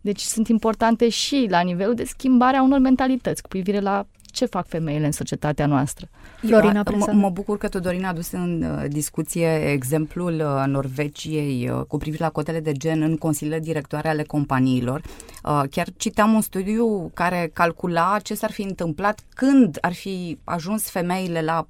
Deci 0.00 0.20
sunt 0.20 0.48
importante 0.48 1.08
și 1.08 1.46
la 1.50 1.60
nivelul 1.60 1.94
de 1.94 2.04
schimbare 2.04 2.56
a 2.56 2.62
unor 2.62 2.78
mentalități 2.78 3.42
cu 3.42 3.48
privire 3.48 3.80
la 3.80 4.06
ce 4.30 4.44
fac 4.46 4.66
femeile 4.66 5.06
în 5.06 5.12
societatea 5.12 5.66
noastră. 5.66 6.08
Florina 6.36 6.82
m- 6.82 7.12
mă 7.12 7.30
bucur 7.30 7.58
că 7.58 7.78
Dorin 7.78 8.04
a 8.04 8.08
adus 8.08 8.30
în 8.30 8.62
uh, 8.62 8.84
discuție 8.88 9.70
exemplul 9.70 10.34
uh, 10.34 10.64
Norvegiei 10.66 11.70
uh, 11.70 11.80
cu 11.88 11.96
privire 11.96 12.24
la 12.24 12.30
cotele 12.30 12.60
de 12.60 12.72
gen 12.72 13.02
în 13.02 13.16
consiliile 13.16 13.60
directoare 13.60 14.08
ale 14.08 14.22
companiilor. 14.22 15.02
Uh, 15.44 15.62
chiar 15.70 15.86
citeam 15.96 16.32
un 16.32 16.40
studiu 16.40 17.10
care 17.14 17.50
calcula 17.52 18.18
ce 18.22 18.34
s-ar 18.34 18.50
fi 18.50 18.62
întâmplat 18.62 19.24
când 19.34 19.78
ar 19.80 19.92
fi 19.92 20.38
ajuns 20.44 20.90
femeile 20.90 21.42
la 21.42 21.66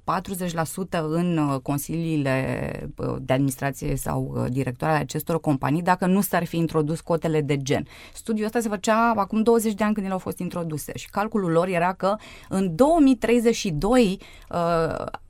40% 0.97 0.99
în 1.01 1.37
uh, 1.37 1.59
consiliile 1.59 2.89
uh, 2.97 3.15
de 3.19 3.33
administrație 3.33 3.95
sau 3.95 4.33
uh, 4.35 4.45
directoare 4.49 4.93
ale 4.93 5.03
acestor 5.03 5.39
companii 5.39 5.81
dacă 5.81 6.05
nu 6.05 6.21
s-ar 6.21 6.45
fi 6.45 6.57
introdus 6.57 7.01
cotele 7.01 7.41
de 7.41 7.57
gen. 7.57 7.87
Studiul 8.13 8.45
ăsta 8.45 8.59
se 8.59 8.69
făcea 8.69 9.13
acum 9.15 9.41
20 9.41 9.73
de 9.73 9.83
ani 9.83 9.93
când 9.93 10.05
ele 10.05 10.15
au 10.15 10.19
fost 10.19 10.39
introduse 10.39 10.91
și 10.95 11.09
calculul 11.09 11.51
lor 11.51 11.67
era 11.67 11.93
că 11.93 12.15
în 12.51 12.75
2032 12.75 14.17
uh, 14.49 14.57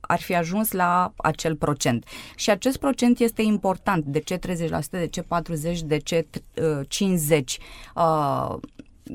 ar 0.00 0.20
fi 0.20 0.34
ajuns 0.34 0.72
la 0.72 1.12
acel 1.16 1.56
procent. 1.56 2.04
Și 2.36 2.50
acest 2.50 2.76
procent 2.76 3.18
este 3.18 3.42
important. 3.42 4.04
De 4.04 4.18
ce 4.20 4.38
30%, 4.38 4.40
de 4.90 5.06
ce 5.06 5.22
40%, 5.22 5.26
de 5.84 5.98
ce 5.98 6.26
50%? 6.26 6.34
Uh, 7.94 8.56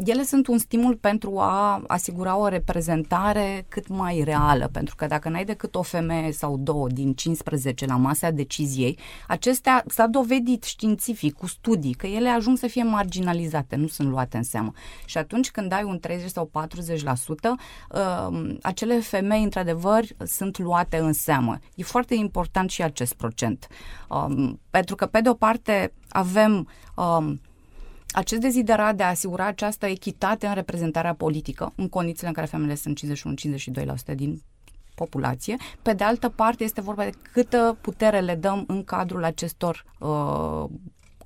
ele 0.05 0.23
sunt 0.23 0.47
un 0.47 0.57
stimul 0.57 0.95
pentru 0.95 1.39
a 1.39 1.83
asigura 1.87 2.37
o 2.37 2.47
reprezentare 2.47 3.65
cât 3.67 3.87
mai 3.87 4.21
reală, 4.23 4.69
pentru 4.71 4.95
că 4.95 5.05
dacă 5.05 5.29
n-ai 5.29 5.45
decât 5.45 5.75
o 5.75 5.81
femeie 5.81 6.31
sau 6.31 6.57
două 6.57 6.87
din 6.87 7.13
15 7.13 7.85
la 7.85 7.95
masa 7.95 8.31
deciziei, 8.31 8.97
acestea 9.27 9.83
s-a 9.87 10.07
dovedit 10.07 10.63
științific, 10.63 11.33
cu 11.33 11.47
studii, 11.47 11.93
că 11.93 12.07
ele 12.07 12.29
ajung 12.29 12.57
să 12.57 12.67
fie 12.67 12.83
marginalizate, 12.83 13.75
nu 13.75 13.87
sunt 13.87 14.09
luate 14.09 14.37
în 14.37 14.43
seamă. 14.43 14.71
Și 15.05 15.17
atunci 15.17 15.51
când 15.51 15.71
ai 15.71 15.83
un 15.83 15.99
30 15.99 16.29
sau 16.29 16.49
40%, 16.51 17.55
uh, 17.91 18.55
acele 18.61 18.99
femei, 18.99 19.43
într-adevăr, 19.43 20.03
sunt 20.25 20.57
luate 20.57 20.97
în 20.97 21.13
seamă. 21.13 21.59
E 21.75 21.83
foarte 21.83 22.15
important 22.15 22.69
și 22.69 22.83
acest 22.83 23.13
procent. 23.13 23.67
Um, 24.09 24.59
pentru 24.69 24.95
că, 24.95 25.05
pe 25.05 25.21
de 25.21 25.29
o 25.29 25.33
parte, 25.33 25.93
avem 26.09 26.67
um, 26.95 27.39
acest 28.17 28.41
deziderat 28.41 28.95
de 28.95 29.03
a 29.03 29.09
asigura 29.09 29.45
această 29.45 29.85
echitate 29.85 30.47
în 30.47 30.53
reprezentarea 30.53 31.13
politică, 31.13 31.73
în 31.75 31.89
condițiile 31.89 32.27
în 32.27 32.33
care 32.33 32.47
femeile 32.47 32.75
sunt 32.75 32.99
51-52% 34.11 34.15
din 34.15 34.41
populație. 34.95 35.55
Pe 35.81 35.93
de 35.93 36.03
altă 36.03 36.29
parte, 36.29 36.63
este 36.63 36.81
vorba 36.81 37.03
de 37.03 37.11
câtă 37.31 37.77
putere 37.81 38.19
le 38.19 38.35
dăm 38.35 38.63
în 38.67 38.83
cadrul 38.83 39.23
acestor 39.23 39.85
uh, 39.99 40.63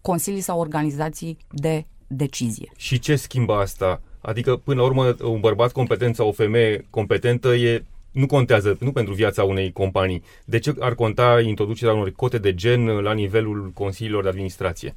consilii 0.01 0.41
sau 0.41 0.59
organizații 0.59 1.37
de 1.51 1.85
decizie. 2.07 2.71
Și 2.75 2.99
ce 2.99 3.15
schimbă 3.15 3.53
asta 3.53 4.01
Adică, 4.21 4.55
până 4.55 4.79
la 4.79 4.85
urmă, 4.85 5.15
un 5.23 5.39
bărbat 5.39 5.71
competent 5.71 6.15
sau 6.15 6.27
o 6.27 6.31
femeie 6.31 6.85
competentă 6.89 7.47
e 7.47 7.85
nu 8.11 8.25
contează, 8.25 8.77
nu 8.79 8.91
pentru 8.91 9.13
viața 9.13 9.43
unei 9.43 9.71
companii. 9.71 10.23
De 10.45 10.59
ce 10.59 10.75
ar 10.79 10.95
conta 10.95 11.41
introducerea 11.41 11.93
unor 11.93 12.11
cote 12.11 12.37
de 12.37 12.53
gen 12.53 12.85
la 12.85 13.13
nivelul 13.13 13.71
consiliilor 13.73 14.23
de 14.23 14.29
administrație? 14.29 14.95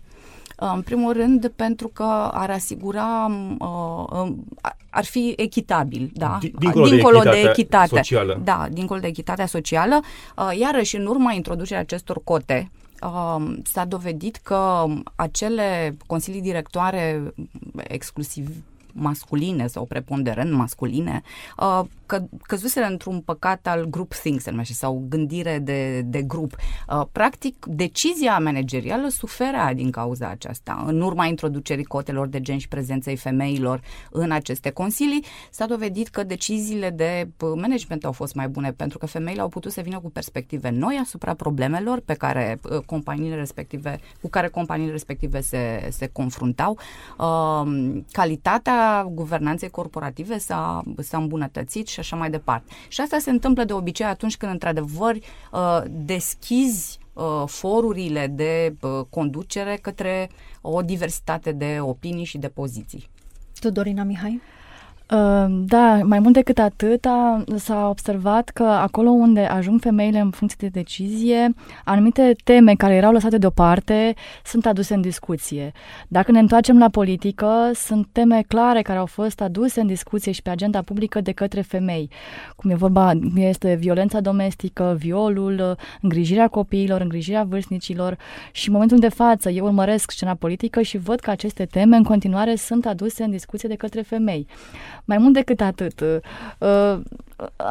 În 0.57 0.83
primul 0.83 1.13
rând, 1.13 1.53
pentru 1.57 1.89
că 1.89 2.31
ar 2.33 2.51
asigura, 2.51 3.31
uh, 3.59 4.33
ar 4.91 5.05
fi 5.05 5.35
echitabil, 5.37 6.11
da? 6.15 6.39
Dincolo, 6.59 6.89
dincolo 6.89 7.21
de, 7.21 7.31
de 7.31 7.49
echitate 7.49 7.97
socială. 7.97 8.41
Da, 8.45 8.67
dincolo 8.71 9.01
de 9.01 9.07
echitatea 9.07 9.47
socială. 9.47 10.01
Uh, 10.37 10.59
iarăși, 10.59 10.97
în 10.97 11.07
urma 11.07 11.33
introducerii 11.33 11.83
acestor 11.83 12.21
cote, 12.25 12.71
uh, 13.03 13.57
s-a 13.65 13.85
dovedit 13.85 14.37
că 14.37 14.85
acele 15.15 15.97
consilii 16.07 16.41
directoare 16.41 17.35
exclusiv 17.77 18.49
masculine 18.95 19.67
sau 19.67 19.85
preponderent 19.85 20.53
masculine, 20.53 21.23
uh, 21.59 21.81
că, 22.07 22.23
căzuseră 22.43 22.87
într-un 22.87 23.21
păcat 23.21 23.67
al 23.67 23.85
group 23.85 24.15
think, 24.15 24.41
se 24.41 24.51
numește, 24.51 24.73
sau 24.73 25.05
gândire 25.09 25.59
de, 25.59 26.01
de 26.01 26.23
grup. 26.23 26.57
Uh, 26.89 27.03
practic, 27.13 27.67
decizia 27.67 28.39
managerială 28.39 29.09
suferea 29.09 29.75
din 29.75 29.91
cauza 29.91 30.29
aceasta. 30.29 30.85
În 30.87 31.01
urma 31.01 31.27
introducerii 31.27 31.85
cotelor 31.85 32.27
de 32.27 32.41
gen 32.41 32.59
și 32.59 32.69
prezenței 32.69 33.17
femeilor 33.17 33.81
în 34.11 34.31
aceste 34.31 34.71
consilii, 34.71 35.25
s-a 35.51 35.67
dovedit 35.67 36.09
că 36.09 36.23
deciziile 36.23 36.91
de 36.91 37.29
uh, 37.41 37.53
management 37.55 38.05
au 38.05 38.13
fost 38.13 38.35
mai 38.35 38.49
bune, 38.49 38.73
pentru 38.73 38.99
că 38.99 39.07
femeile 39.07 39.41
au 39.41 39.49
putut 39.49 39.73
să 39.73 39.81
vină 39.81 39.99
cu 39.99 40.11
perspective 40.11 40.71
noi 40.71 40.99
asupra 41.03 41.35
problemelor 41.35 42.01
pe 42.01 42.15
care 42.15 42.59
uh, 42.63 42.79
companiile 42.79 43.35
respective, 43.37 44.01
cu 44.21 44.29
care 44.29 44.49
companiile 44.49 44.93
respective 44.93 45.41
se, 45.41 45.89
se 45.91 46.07
confruntau. 46.07 46.79
Calitatea 48.13 48.84
guvernanței 49.11 49.71
corporative 49.71 50.39
s-a, 50.39 50.83
s-a 50.99 51.17
îmbunătățit 51.17 51.87
și 51.87 52.01
așa 52.01 52.17
mai 52.17 52.31
departe. 52.31 52.73
Și 52.89 53.01
asta 53.01 53.19
se 53.19 53.31
întâmplă 53.31 53.65
de 53.65 53.73
obicei 53.73 54.07
atunci 54.07 54.37
când, 54.37 54.53
într-adevăr, 54.53 55.15
uh, 55.15 55.83
deschizi 55.91 56.99
uh, 57.13 57.43
forurile 57.47 58.27
de 58.27 58.75
uh, 58.81 59.05
conducere 59.11 59.79
către 59.83 60.31
o 60.61 60.83
diversitate 60.83 61.53
de 61.53 61.79
opinii 61.81 62.25
și 62.25 62.39
de 62.39 62.49
poziții. 62.49 63.09
Tudorina 63.61 64.03
Mihai? 64.03 64.31
Ehm, 64.31 64.64
da, 65.49 66.01
mai 66.03 66.19
mult 66.19 66.35
decât 66.35 66.59
atât, 66.59 67.07
s-a 67.57 67.89
observat 67.89 68.49
că 68.49 68.63
acolo 68.63 69.11
unde 69.11 69.41
ajung 69.41 69.81
femeile 69.81 70.19
în 70.19 70.31
funcție 70.31 70.69
de 70.71 70.79
decizie, 70.79 71.55
anumite 71.85 72.37
teme 72.45 72.75
care 72.75 72.95
erau 72.95 73.13
lăsate 73.13 73.39
deoparte 73.39 74.15
sunt 74.45 74.67
aduse 74.67 74.95
în 74.95 75.01
discuție. 75.01 75.73
Dacă 76.09 76.31
ne 76.31 76.39
întoarcem 76.39 76.79
la 76.79 76.89
politică, 76.89 77.71
sunt 77.75 78.09
teme 78.13 78.43
clare 78.49 78.83
care 78.83 78.99
au 78.99 79.07
fost 79.07 79.41
aduse 79.41 79.81
în 79.81 79.87
discuție 79.87 80.33
și 80.33 80.43
pe 80.43 80.51
agenda 80.51 80.83
publică 80.83 81.21
de 81.21 81.33
către 81.33 81.61
femei. 81.61 82.11
Cum 82.57 82.71
e 82.71 82.75
vorba, 82.75 83.13
este 83.37 83.75
violența 83.75 84.21
domestică, 84.21 84.97
violul, 84.99 85.77
îngrijirea 86.01 86.49
copiilor, 86.49 87.01
îngrijirea 87.01 87.43
vârstnicilor 87.43 88.17
și 88.53 88.67
în 88.67 88.73
momentul 88.73 88.99
de 88.99 89.09
față 89.09 89.51
eu 89.51 89.65
urmăresc 89.65 90.11
scena 90.11 90.35
politică 90.35 90.83
și 90.83 90.99
văd 90.99 91.21
că 91.21 91.31
aceste 91.31 91.65
teme 91.65 91.97
în 91.97 92.03
continuare 92.03 92.55
sunt 92.55 92.87
aduse 92.87 93.25
în 93.25 93.31
discuție 93.31 93.69
de 93.69 93.75
către 93.75 94.01
femei. 94.01 94.47
Mai 95.05 95.19
mult 95.19 95.33
decât 95.33 95.61
atât, 95.61 96.01
uh, 96.01 96.17
uh, 96.59 96.99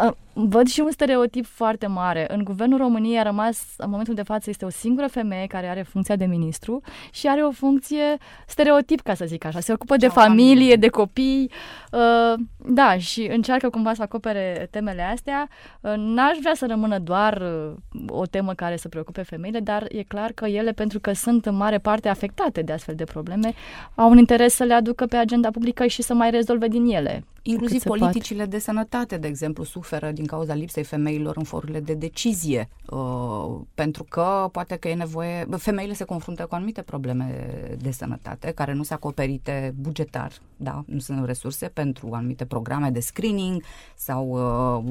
uh, 0.06 0.12
văd 0.34 0.68
și 0.68 0.80
un 0.80 0.92
stereotip 0.92 1.46
foarte 1.46 1.88
mare. 1.88 2.26
În 2.28 2.44
guvernul 2.44 2.78
României 2.78 3.20
a 3.20 3.24
rămas, 3.24 3.66
în 3.78 3.90
momentul 3.90 4.14
de 4.14 4.22
față, 4.22 4.50
este 4.50 4.66
o 4.66 4.70
singură 4.70 5.08
femeie 5.08 5.48
care 5.48 5.68
are 5.68 5.82
funcția 5.82 6.16
de 6.16 6.26
ministru 6.26 6.82
și 7.12 7.28
are 7.28 7.44
o 7.44 7.52
funcție 7.52 8.18
stereotip, 8.48 9.02
ca 9.02 9.14
să 9.14 9.26
zic 9.26 9.46
așa. 9.46 9.60
Se 9.60 9.74
ocupă 9.74 9.98
de 9.98 10.08
familie, 10.08 10.76
de 10.76 10.88
copii, 10.88 11.52
uh, 11.92 12.40
da, 12.58 12.98
și 12.98 13.30
încearcă 13.32 13.70
cumva 13.70 13.94
să 13.94 14.02
acopere 14.02 14.68
temele 14.72 15.02
astea. 15.02 15.48
Uh, 15.82 15.94
n-aș 15.98 16.38
vrea 16.40 16.54
să 16.54 16.66
rămână 16.66 17.00
doar 17.00 17.42
uh, 17.42 18.08
o 18.08 18.26
temă 18.26 18.54
care 18.54 18.76
să 18.76 18.88
preocupe 18.88 19.22
femeile, 19.22 19.60
dar 19.60 19.86
e 19.90 20.04
clar 20.04 20.32
că 20.32 20.46
ele, 20.46 20.72
pentru 20.72 21.00
că 21.00 21.14
sunt 21.14 21.46
în 21.46 21.56
mare 21.56 21.78
parte 21.78 22.10
afectate 22.10 22.62
de 22.62 22.74
astfel 22.74 22.96
de 22.96 23.04
probleme, 23.04 23.54
au 23.96 24.10
un 24.10 24.18
interes 24.18 24.54
să 24.54 24.64
le 24.64 24.74
aducă 24.74 25.06
pe 25.06 25.16
agenda 25.16 25.52
publică 25.52 25.86
și 25.86 26.02
să 26.02 26.14
mai 26.14 26.30
rezolve 26.30 26.68
din 26.68 26.86
ele. 26.86 27.24
Inclusiv 27.46 27.84
politicile 27.84 28.38
poate. 28.38 28.56
de 28.56 28.62
sănătate, 28.64 29.18
de 29.18 29.28
exemplu, 29.28 29.64
suferă 29.64 30.12
din 30.12 30.26
cauza 30.26 30.54
lipsei 30.54 30.84
femeilor 30.84 31.38
în 31.38 31.44
forurile 31.44 31.80
de 31.80 31.94
decizie, 31.94 32.70
uh, 32.90 33.60
pentru 33.76 34.06
că 34.10 34.50
poate 34.52 34.76
că 34.76 34.88
e 34.88 34.96
nevoie, 34.96 35.48
femeile 35.58 35.94
se 35.94 36.04
confruntă 36.04 36.46
cu 36.46 36.56
anumite 36.56 36.82
probleme 36.82 37.44
de 37.78 37.92
sănătate 37.92 38.52
care 38.52 38.74
nu 38.74 38.84
sunt 38.84 38.98
acoperite 38.98 39.74
bugetar, 39.80 40.32
da, 40.58 40.84
nu 40.88 41.00
sunt 41.00 41.26
resurse 41.26 41.68
pentru 41.68 42.10
anumite 42.12 42.46
programe 42.46 42.90
de 42.90 43.00
screening 43.00 43.64
sau 43.96 44.28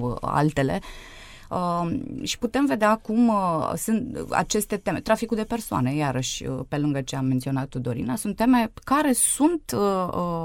uh, 0.01 0.17
altele. 0.21 0.81
Uh, 1.51 1.91
și 2.23 2.38
putem 2.38 2.67
vedea 2.67 2.97
cum 2.97 3.29
uh, 3.29 3.73
sunt 3.77 4.27
aceste 4.31 4.77
teme. 4.77 5.01
Traficul 5.01 5.37
de 5.37 5.45
persoane, 5.45 5.95
iarăși, 5.95 6.47
uh, 6.47 6.61
pe 6.69 6.79
lângă 6.79 7.01
ce 7.01 7.17
am 7.17 7.25
menționat 7.25 7.75
Dorina, 7.75 8.17
sunt 8.17 8.37
teme 8.37 8.73
care 8.85 9.12
sunt 9.12 9.73
uh, 9.75 10.09
uh, 10.15 10.45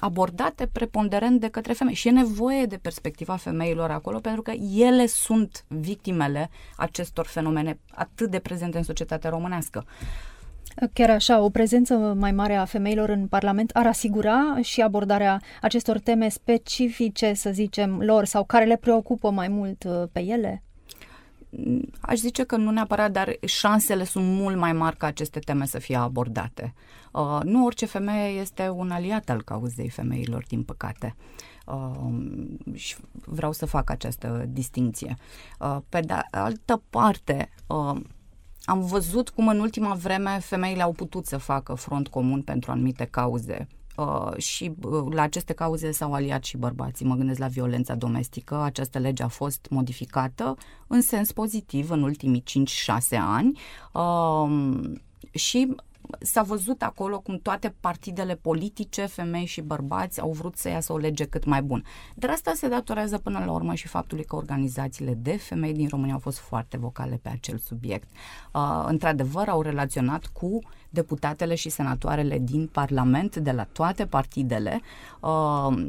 abordate 0.00 0.66
preponderent 0.72 1.40
de 1.40 1.48
către 1.48 1.72
femei 1.72 1.94
și 1.94 2.08
e 2.08 2.10
nevoie 2.10 2.64
de 2.66 2.76
perspectiva 2.76 3.36
femeilor 3.36 3.90
acolo 3.90 4.18
pentru 4.18 4.42
că 4.42 4.50
ele 4.74 5.06
sunt 5.06 5.64
victimele 5.68 6.50
acestor 6.76 7.26
fenomene 7.26 7.78
atât 7.90 8.30
de 8.30 8.38
prezente 8.38 8.76
în 8.76 8.84
societatea 8.84 9.30
românească. 9.30 9.84
Chiar 10.92 11.10
așa, 11.10 11.40
o 11.40 11.50
prezență 11.50 11.94
mai 11.94 12.32
mare 12.32 12.54
a 12.54 12.64
femeilor 12.64 13.08
în 13.08 13.26
Parlament 13.26 13.70
ar 13.70 13.86
asigura 13.86 14.58
și 14.62 14.80
abordarea 14.80 15.40
acestor 15.60 15.98
teme 15.98 16.28
specifice, 16.28 17.32
să 17.32 17.50
zicem, 17.50 18.00
lor 18.00 18.24
sau 18.24 18.44
care 18.44 18.64
le 18.64 18.76
preocupă 18.76 19.30
mai 19.30 19.48
mult 19.48 19.84
uh, 19.84 20.02
pe 20.12 20.20
ele? 20.20 20.62
Aș 22.00 22.18
zice 22.18 22.44
că 22.44 22.56
nu 22.56 22.70
neapărat, 22.70 23.12
dar 23.12 23.36
șansele 23.44 24.04
sunt 24.04 24.24
mult 24.24 24.56
mai 24.56 24.72
mari 24.72 24.96
ca 24.96 25.06
aceste 25.06 25.38
teme 25.38 25.66
să 25.66 25.78
fie 25.78 25.96
abordate. 25.96 26.74
Uh, 27.12 27.40
nu 27.42 27.64
orice 27.64 27.86
femeie 27.86 28.40
este 28.40 28.68
un 28.68 28.90
aliat 28.90 29.28
al 29.28 29.42
cauzei 29.42 29.88
femeilor, 29.88 30.44
din 30.48 30.62
păcate. 30.62 31.16
Uh, 31.66 32.10
și 32.74 32.96
vreau 33.12 33.52
să 33.52 33.66
fac 33.66 33.90
această 33.90 34.44
distinție. 34.48 35.16
Uh, 35.60 35.76
pe 35.88 36.00
de 36.00 36.14
altă 36.30 36.82
parte, 36.90 37.50
uh, 37.66 38.00
am 38.64 38.80
văzut 38.80 39.28
cum 39.28 39.48
în 39.48 39.60
ultima 39.60 39.94
vreme 39.94 40.38
femeile 40.38 40.82
au 40.82 40.92
putut 40.92 41.26
să 41.26 41.36
facă 41.36 41.74
front 41.74 42.08
comun 42.08 42.42
pentru 42.42 42.70
anumite 42.70 43.04
cauze 43.04 43.68
Uh, 43.98 44.36
și 44.36 44.72
uh, 44.82 45.12
la 45.14 45.22
aceste 45.22 45.52
cauze 45.52 45.90
s-au 45.90 46.12
aliat 46.12 46.44
și 46.44 46.56
bărbații. 46.56 47.06
Mă 47.06 47.14
gândesc 47.14 47.38
la 47.38 47.46
violența 47.46 47.94
domestică. 47.94 48.60
Această 48.62 48.98
lege 48.98 49.22
a 49.22 49.28
fost 49.28 49.66
modificată 49.70 50.56
în 50.86 51.00
sens 51.00 51.32
pozitiv 51.32 51.90
în 51.90 52.02
ultimii 52.02 52.42
5-6 53.14 53.18
ani 53.18 53.58
uh, 53.92 54.90
și 55.30 55.74
s-a 56.20 56.42
văzut 56.42 56.82
acolo 56.82 57.20
cum 57.20 57.38
toate 57.38 57.74
partidele 57.80 58.34
politice, 58.34 59.06
femei 59.06 59.44
și 59.44 59.60
bărbați, 59.60 60.20
au 60.20 60.30
vrut 60.30 60.56
să 60.56 60.68
iasă 60.68 60.92
o 60.92 60.96
lege 60.96 61.24
cât 61.24 61.44
mai 61.44 61.62
bună. 61.62 61.82
Dar 62.14 62.30
asta 62.30 62.52
se 62.54 62.68
datorează 62.68 63.18
până 63.18 63.42
la 63.44 63.52
urmă 63.52 63.74
și 63.74 63.88
faptului 63.88 64.24
că 64.24 64.36
organizațiile 64.36 65.14
de 65.14 65.36
femei 65.36 65.72
din 65.72 65.88
România 65.88 66.12
au 66.12 66.20
fost 66.20 66.38
foarte 66.38 66.76
vocale 66.76 67.18
pe 67.22 67.28
acel 67.28 67.58
subiect. 67.58 68.08
Uh, 68.54 68.84
într-adevăr, 68.86 69.48
au 69.48 69.62
relaționat 69.62 70.26
cu 70.26 70.58
deputatele 70.90 71.54
și 71.54 71.68
senatoarele 71.68 72.38
din 72.42 72.68
Parlament, 72.72 73.36
de 73.36 73.50
la 73.50 73.66
toate 73.72 74.04
partidele 74.06 74.80
uh, 75.20 75.86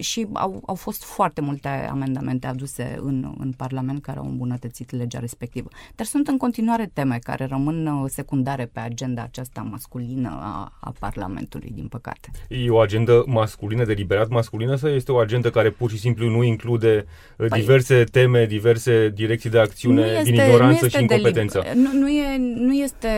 și 0.00 0.26
au, 0.32 0.62
au 0.66 0.74
fost 0.74 1.04
foarte 1.04 1.40
multe 1.40 1.68
amendamente 1.68 2.46
aduse 2.46 2.98
în, 3.00 3.34
în 3.38 3.52
Parlament 3.52 4.02
care 4.02 4.18
au 4.18 4.26
îmbunătățit 4.26 4.90
legea 4.90 5.18
respectivă. 5.18 5.68
Dar 5.94 6.06
sunt 6.06 6.28
în 6.28 6.36
continuare 6.36 6.90
teme 6.92 7.18
care 7.22 7.44
rămân 7.44 7.86
uh, 7.86 8.04
secundare 8.08 8.70
pe 8.72 8.80
agenda 8.80 9.22
aceasta 9.22 9.60
masculină 9.70 10.28
a, 10.28 10.72
a 10.80 10.92
Parlamentului, 10.98 11.70
din 11.74 11.86
păcate. 11.86 12.30
E 12.48 12.70
o 12.70 12.78
agendă 12.78 13.24
masculină, 13.26 13.84
deliberat 13.84 14.28
masculină 14.28 14.74
sau 14.74 14.90
este 14.90 15.12
o 15.12 15.16
agendă 15.18 15.50
care 15.50 15.70
pur 15.70 15.90
și 15.90 15.98
simplu 15.98 16.28
nu 16.28 16.42
include 16.42 17.04
uh, 17.36 17.46
păi, 17.48 17.60
diverse 17.60 18.04
teme, 18.04 18.46
diverse 18.46 19.12
direcții 19.14 19.50
de 19.50 19.58
acțiune 19.58 20.02
este, 20.02 20.22
din 20.22 20.34
ignoranță 20.34 20.88
și 20.88 21.00
incompetență? 21.00 21.62
Nu, 21.74 21.92
nu, 21.92 22.08
e, 22.08 22.36
nu 22.38 22.72
este 22.72 23.08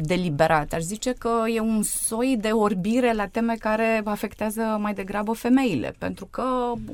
deliberat 0.00 0.72
aș 0.78 0.84
zice 0.88 1.12
că 1.12 1.30
e 1.54 1.60
un 1.60 1.82
soi 1.82 2.36
de 2.40 2.48
orbire 2.48 3.12
la 3.12 3.26
teme 3.26 3.54
care 3.58 4.00
afectează 4.04 4.60
mai 4.80 4.94
degrabă 4.94 5.32
femeile, 5.32 5.94
pentru 5.98 6.26
că 6.30 6.42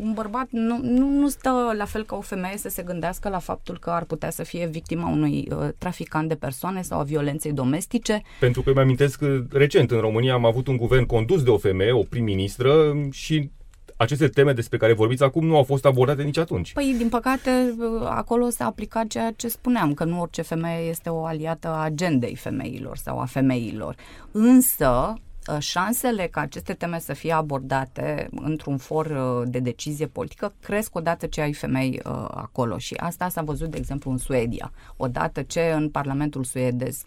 un 0.01 0.13
bărbat 0.15 0.47
nu, 0.51 0.79
nu, 0.83 1.09
nu 1.09 1.29
stă 1.29 1.75
la 1.77 1.85
fel 1.85 2.05
ca 2.05 2.17
o 2.17 2.21
femeie 2.21 2.57
să 2.57 2.69
se 2.69 2.83
gândească 2.83 3.29
la 3.29 3.39
faptul 3.39 3.79
că 3.79 3.91
ar 3.91 4.05
putea 4.05 4.31
să 4.31 4.43
fie 4.43 4.67
victima 4.67 5.09
unui 5.09 5.49
uh, 5.51 5.69
traficant 5.79 6.29
de 6.29 6.35
persoane 6.35 6.83
sau 6.83 6.99
a 6.99 7.03
violenței 7.03 7.53
domestice. 7.53 8.23
Pentru 8.41 8.63
că 8.63 8.71
îmi 8.71 8.81
amintesc 8.81 9.19
că 9.19 9.45
recent 9.51 9.91
în 9.91 10.01
România 10.01 10.35
am 10.35 10.45
avut 10.45 10.67
un 10.67 10.77
guvern 10.77 11.07
condus 11.07 11.43
de 11.43 11.51
o 11.51 11.59
femeie, 11.59 11.93
o 11.93 12.03
prim-ministră 12.03 12.97
și 13.11 13.51
aceste 13.97 14.29
teme 14.29 14.53
despre 14.53 14.79
care 14.79 14.93
vorbiți 14.93 15.23
acum 15.23 15.47
nu 15.47 15.57
au 15.57 15.63
fost 15.63 15.85
abordate 15.85 16.23
nici 16.23 16.39
atunci. 16.39 16.73
Păi, 16.73 16.95
din 16.99 17.09
păcate, 17.09 17.75
acolo 18.05 18.49
s-a 18.49 18.65
aplicat 18.65 19.07
ceea 19.07 19.31
ce 19.31 19.49
spuneam, 19.49 19.95
că 19.95 20.05
nu 20.05 20.21
orice 20.21 20.43
femeie 20.43 20.89
este 20.89 21.09
o 21.09 21.25
aliată 21.25 21.69
a 21.69 21.83
agendei 21.83 22.35
femeilor 22.35 22.97
sau 22.97 23.19
a 23.19 23.25
femeilor. 23.25 23.97
Însă, 24.31 25.15
uh, 25.53 25.59
șansele 25.59 26.27
ca 26.27 26.41
aceste 26.41 26.73
teme 26.73 26.99
să 26.99 27.13
fie 27.13 27.33
abordate 27.33 28.29
într-un 28.31 28.77
for 28.77 29.07
uh, 29.07 29.49
de 29.51 29.59
decizie 29.59 30.07
politică 30.07 30.55
cresc 30.61 30.95
odată 30.95 31.27
ce 31.27 31.41
ai 31.41 31.53
femei 31.53 32.01
uh, 32.05 32.13
acolo 32.31 32.79
și 32.79 32.95
asta 32.95 33.29
s-a 33.29 33.43
văzut, 33.43 33.71
de 33.71 33.77
exemplu, 33.77 34.11
în 34.11 34.19
Suedia. 34.19 34.73
Odată 34.97 35.43
ce 35.43 35.73
în 35.77 35.91
Parlamentul 35.91 36.45
suedez 36.45 37.05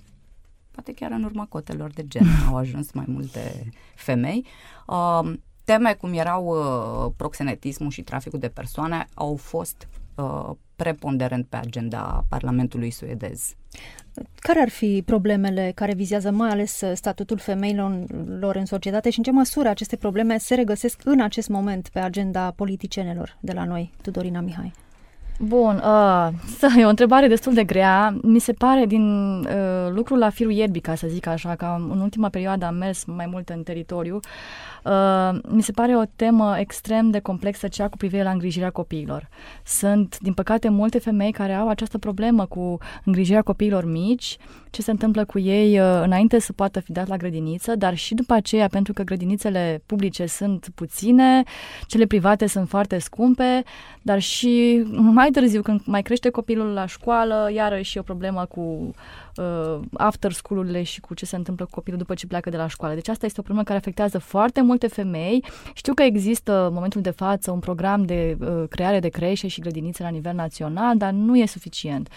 poate 0.71 0.93
chiar 0.93 1.11
în 1.11 1.23
urma 1.23 1.45
cotelor 1.49 1.91
de 1.91 2.07
gen 2.07 2.25
au 2.47 2.55
ajuns 2.55 2.91
mai 2.91 3.05
multe 3.07 3.71
femei. 3.95 4.45
Uh, 4.87 5.33
teme 5.67 5.93
cum 5.93 6.13
erau 6.13 6.45
uh, 6.45 7.11
proxenetismul 7.17 7.89
și 7.89 8.01
traficul 8.01 8.39
de 8.39 8.47
persoane 8.47 9.07
au 9.13 9.35
fost 9.35 9.87
uh, 10.15 10.49
preponderent 10.75 11.45
pe 11.49 11.55
agenda 11.55 12.25
Parlamentului 12.29 12.89
suedez. 12.89 13.55
Care 14.39 14.59
ar 14.59 14.69
fi 14.69 15.03
problemele 15.05 15.71
care 15.75 15.93
vizează 15.93 16.31
mai 16.31 16.49
ales 16.49 16.81
statutul 16.93 17.37
femeilor 17.37 18.55
în 18.55 18.65
societate 18.65 19.09
și 19.09 19.17
în 19.17 19.23
ce 19.23 19.31
măsură 19.31 19.69
aceste 19.69 19.95
probleme 19.95 20.37
se 20.37 20.55
regăsesc 20.55 21.01
în 21.03 21.21
acest 21.21 21.49
moment 21.49 21.89
pe 21.89 21.99
agenda 21.99 22.51
politicienilor 22.51 23.37
de 23.39 23.51
la 23.51 23.63
noi, 23.63 23.91
Tudorina 24.01 24.39
Mihai? 24.39 24.73
Bun, 25.39 25.81
uh, 25.85 26.79
e 26.79 26.85
o 26.85 26.89
întrebare 26.89 27.27
destul 27.27 27.53
de 27.53 27.63
grea. 27.63 28.17
Mi 28.21 28.39
se 28.39 28.53
pare 28.53 28.85
din 28.85 29.03
uh, 29.39 29.89
lucrul 29.89 30.17
la 30.17 30.29
firul 30.29 30.51
ierbii, 30.51 30.81
ca 30.81 30.95
să 30.95 31.07
zic 31.07 31.27
așa, 31.27 31.55
că 31.55 31.75
în 31.89 31.99
ultima 31.99 32.29
perioadă 32.29 32.65
am 32.65 32.75
mers 32.75 33.03
mai 33.05 33.25
mult 33.25 33.49
în 33.49 33.63
teritoriu. 33.63 34.15
Uh, 34.15 34.21
mi 35.49 35.61
se 35.61 35.71
pare 35.71 35.95
o 35.95 36.03
temă 36.15 36.55
extrem 36.59 37.09
de 37.09 37.19
complexă 37.19 37.67
cea 37.67 37.87
cu 37.87 37.97
privire 37.97 38.23
la 38.23 38.31
îngrijirea 38.31 38.69
copiilor. 38.69 39.29
Sunt, 39.65 40.17
din 40.19 40.33
păcate, 40.33 40.69
multe 40.69 40.99
femei 40.99 41.31
care 41.31 41.53
au 41.53 41.69
această 41.69 41.97
problemă 41.97 42.45
cu 42.45 42.77
îngrijirea 43.03 43.41
copiilor 43.41 43.85
mici, 43.85 44.37
ce 44.69 44.81
se 44.81 44.91
întâmplă 44.91 45.25
cu 45.25 45.39
ei 45.39 45.79
uh, 45.79 46.01
înainte 46.03 46.39
să 46.39 46.53
poată 46.53 46.79
fi 46.79 46.91
dat 46.91 47.07
la 47.07 47.17
grădiniță, 47.17 47.75
dar 47.75 47.95
și 47.95 48.13
după 48.13 48.33
aceea, 48.33 48.67
pentru 48.67 48.93
că 48.93 49.03
grădinițele 49.03 49.81
publice 49.85 50.25
sunt 50.25 50.67
puține, 50.75 51.43
cele 51.85 52.05
private 52.05 52.47
sunt 52.47 52.69
foarte 52.69 52.97
scumpe, 52.97 53.63
dar 54.01 54.19
și 54.19 54.83
mai 54.91 55.29
târziu, 55.29 55.61
când 55.61 55.81
mai 55.85 56.01
crește 56.01 56.29
copilul 56.29 56.67
la 56.67 56.85
școală, 56.85 57.49
iarăși 57.53 57.97
e 57.97 57.99
o 57.99 58.03
problemă 58.03 58.45
cu 58.45 58.93
uh, 59.35 59.79
after 59.93 60.31
school-urile 60.31 60.83
și 60.83 60.99
cu 60.99 61.13
ce 61.13 61.25
se 61.25 61.35
întâmplă 61.35 61.65
cu 61.65 61.71
copilul 61.71 61.99
după 61.99 62.13
ce 62.13 62.27
pleacă 62.27 62.49
de 62.49 62.57
la 62.57 62.67
școală. 62.67 62.93
Deci 62.93 63.07
asta 63.07 63.25
este 63.25 63.39
o 63.39 63.43
problemă 63.43 63.67
care 63.67 63.79
afectează 63.79 64.17
foarte 64.17 64.61
multe 64.79 65.01
femei. 65.01 65.43
Știu 65.73 65.93
că 65.93 66.03
există 66.03 66.65
în 66.67 66.73
momentul 66.73 67.01
de 67.01 67.09
față 67.09 67.51
un 67.51 67.59
program 67.59 68.03
de 68.05 68.37
uh, 68.39 68.63
creare 68.69 68.99
de 68.99 69.09
creșe 69.09 69.47
și 69.47 69.61
grădinițe 69.61 70.03
la 70.03 70.09
nivel 70.09 70.35
național, 70.35 70.97
dar 70.97 71.11
nu 71.11 71.37
e 71.37 71.45
suficient. 71.45 72.09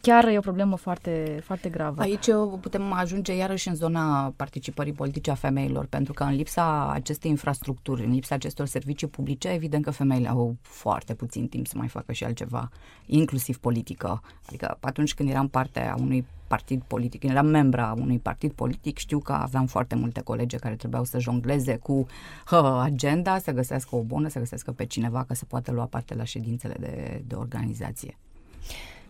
Chiar 0.00 0.28
e 0.28 0.38
o 0.38 0.40
problemă 0.40 0.76
foarte, 0.76 1.40
foarte 1.44 1.68
gravă. 1.68 2.02
Aici 2.02 2.26
putem 2.60 2.92
ajunge 2.92 3.36
iarăși 3.36 3.68
în 3.68 3.74
zona 3.74 4.32
participării 4.36 4.92
politice 4.92 5.30
a 5.30 5.34
femeilor, 5.34 5.86
pentru 5.86 6.12
că 6.12 6.22
în 6.22 6.34
lipsa 6.34 6.90
acestei 6.92 7.30
infrastructuri, 7.30 8.04
în 8.04 8.12
lipsa 8.12 8.34
acestor 8.34 8.66
servicii 8.66 9.06
publice, 9.06 9.48
evident 9.48 9.84
că 9.84 9.90
femeile 9.90 10.28
au 10.28 10.56
foarte 10.62 11.14
puțin 11.14 11.48
timp 11.48 11.66
să 11.66 11.74
mai 11.76 11.88
facă 11.88 12.12
și 12.12 12.24
altceva, 12.24 12.70
inclusiv 13.06 13.58
politică. 13.58 14.22
Adică 14.46 14.76
atunci 14.80 15.14
când 15.14 15.28
eram 15.28 15.48
parte 15.48 15.80
a 15.80 15.94
unui 15.98 16.26
partid 16.46 16.82
politic, 16.86 17.22
eram 17.22 17.46
membra 17.46 17.94
unui 17.98 18.18
partid 18.18 18.52
politic, 18.52 18.98
știu 18.98 19.18
că 19.18 19.32
aveam 19.32 19.66
foarte 19.66 19.94
multe 19.94 20.20
colege 20.20 20.56
care 20.56 20.74
trebuiau 20.74 21.04
să 21.04 21.18
jongleze 21.18 21.76
cu 21.76 22.06
hă, 22.44 22.80
agenda, 22.84 23.38
să 23.38 23.52
găsească 23.52 23.96
o 23.96 24.02
bună, 24.02 24.28
să 24.28 24.38
găsească 24.38 24.72
pe 24.72 24.84
cineva 24.86 25.24
ca 25.24 25.34
să 25.34 25.44
poată 25.44 25.72
lua 25.72 25.86
parte 25.86 26.14
la 26.14 26.24
ședințele 26.24 26.74
de, 26.80 27.22
de 27.26 27.34
organizație. 27.34 28.18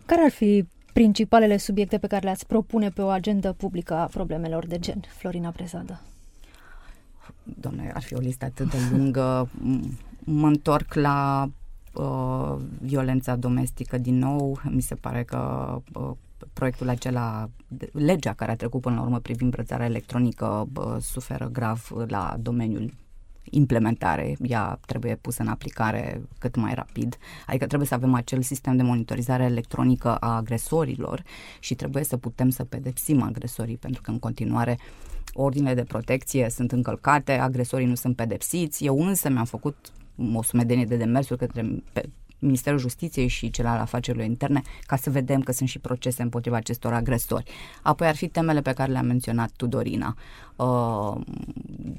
Care 0.05 0.21
ar 0.21 0.31
fi 0.31 0.65
principalele 0.93 1.57
subiecte 1.57 1.97
pe 1.97 2.07
care 2.07 2.23
le-ați 2.23 2.47
propune 2.47 2.89
pe 2.89 3.01
o 3.01 3.07
agendă 3.07 3.53
publică 3.53 3.93
a 3.93 4.05
problemelor 4.05 4.67
de 4.67 4.79
gen, 4.79 5.03
Florina 5.07 5.49
Prezadă? 5.49 6.01
Doamne, 7.43 7.91
ar 7.93 8.01
fi 8.01 8.13
o 8.13 8.19
listă 8.19 8.45
atât 8.45 8.69
de 8.69 8.77
lungă. 8.91 9.49
mă 10.23 10.47
întorc 10.47 10.93
la 10.93 11.49
uh, 11.93 12.55
violența 12.81 13.35
domestică 13.35 13.97
din 13.97 14.17
nou. 14.17 14.59
Mi 14.69 14.81
se 14.81 14.95
pare 14.95 15.23
că 15.23 15.75
uh, 15.93 16.11
proiectul 16.53 16.89
acela, 16.89 17.49
legea 17.91 18.33
care 18.33 18.51
a 18.51 18.55
trecut 18.55 18.81
până 18.81 18.95
la 18.95 19.01
urmă 19.01 19.19
privind 19.19 19.51
brățarea 19.51 19.85
electronică, 19.85 20.67
uh, 20.75 20.95
suferă 20.99 21.49
grav 21.51 21.91
la 22.07 22.35
domeniul 22.39 22.93
implementare, 23.43 24.35
ea 24.41 24.79
trebuie 24.85 25.15
pusă 25.15 25.41
în 25.41 25.47
aplicare 25.47 26.21
cât 26.39 26.55
mai 26.55 26.73
rapid. 26.73 27.17
Adică 27.45 27.65
trebuie 27.65 27.87
să 27.87 27.93
avem 27.93 28.13
acel 28.13 28.41
sistem 28.41 28.77
de 28.77 28.83
monitorizare 28.83 29.43
electronică 29.43 30.15
a 30.15 30.35
agresorilor 30.35 31.23
și 31.59 31.75
trebuie 31.75 32.03
să 32.03 32.17
putem 32.17 32.49
să 32.49 32.63
pedepsim 32.63 33.21
agresorii, 33.21 33.77
pentru 33.77 34.01
că 34.01 34.11
în 34.11 34.19
continuare 34.19 34.77
ordinele 35.33 35.75
de 35.75 35.83
protecție 35.83 36.49
sunt 36.49 36.71
încălcate, 36.71 37.31
agresorii 37.31 37.85
nu 37.85 37.95
sunt 37.95 38.15
pedepsiți. 38.15 38.85
Eu 38.85 39.05
însă 39.05 39.29
mi-am 39.29 39.45
făcut 39.45 39.91
o 40.33 40.43
sumedenie 40.43 40.85
de 40.85 40.95
demersuri 40.95 41.39
către 41.39 41.83
Ministerul 42.41 42.79
Justiției 42.79 43.27
și 43.27 43.49
cel 43.49 43.65
al 43.65 43.77
afacerilor 43.77 44.25
interne 44.25 44.61
ca 44.85 44.95
să 44.95 45.09
vedem 45.09 45.41
că 45.41 45.51
sunt 45.51 45.69
și 45.69 45.79
procese 45.79 46.21
împotriva 46.21 46.55
acestor 46.55 46.93
agresori. 46.93 47.51
Apoi 47.81 48.07
ar 48.07 48.15
fi 48.15 48.27
temele 48.27 48.61
pe 48.61 48.73
care 48.73 48.91
le-a 48.91 49.01
menționat 49.01 49.51
Tudorina. 49.55 50.15
Uh, 50.55 51.21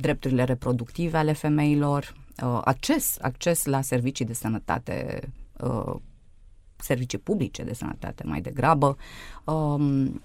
drepturile 0.01 0.45
reproductive 0.45 1.17
ale 1.17 1.33
femeilor, 1.33 2.15
uh, 2.43 2.61
acces, 2.65 3.17
acces 3.21 3.65
la 3.65 3.81
servicii 3.81 4.25
de 4.25 4.33
sănătate 4.33 5.29
uh, 5.61 5.95
servicii 6.77 7.19
publice 7.19 7.63
de 7.63 7.75
sănătate 7.75 8.23
mai 8.27 8.41
degrabă, 8.41 8.97
um, 9.45 10.23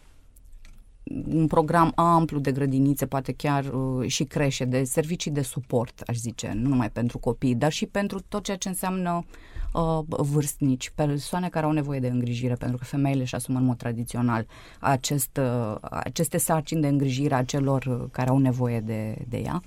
un 1.34 1.48
program 1.48 1.92
amplu 1.96 2.40
de 2.40 2.52
grădinițe, 2.52 3.06
poate 3.06 3.32
chiar 3.32 3.66
uh, 3.66 4.08
și 4.08 4.24
crește, 4.24 4.66
de 4.66 4.84
servicii 4.84 5.32
de 5.32 5.42
suport, 5.42 6.02
aș 6.08 6.16
zice, 6.16 6.52
nu 6.56 6.70
numai 6.70 6.90
pentru 6.90 7.18
copii, 7.18 7.56
dar 7.56 7.72
și 7.72 7.86
pentru 7.86 8.20
tot 8.28 8.44
ceea 8.44 8.58
ce 8.58 8.68
înseamnă 8.68 9.26
uh, 9.74 10.00
vârstnici, 10.08 10.92
persoane 10.96 11.50
care 11.50 11.66
au 11.66 11.72
nevoie 11.72 12.00
de 12.00 12.08
îngrijire, 12.08 12.54
pentru 12.54 12.78
că 12.78 12.84
femeile 12.84 13.22
își 13.22 13.36
asumă 13.36 13.58
în 13.58 13.66
mod 13.66 13.78
tradițional 13.78 14.48
acest, 14.80 15.38
uh, 15.38 15.76
aceste 15.82 16.38
sarcini 16.38 16.82
de 16.82 16.88
îngrijire 16.88 17.36
a 17.36 17.44
celor 17.44 17.86
uh, 17.86 18.06
care 18.12 18.30
au 18.30 18.38
nevoie 18.38 18.80
de, 18.80 19.26
de 19.28 19.38
ea. 19.38 19.62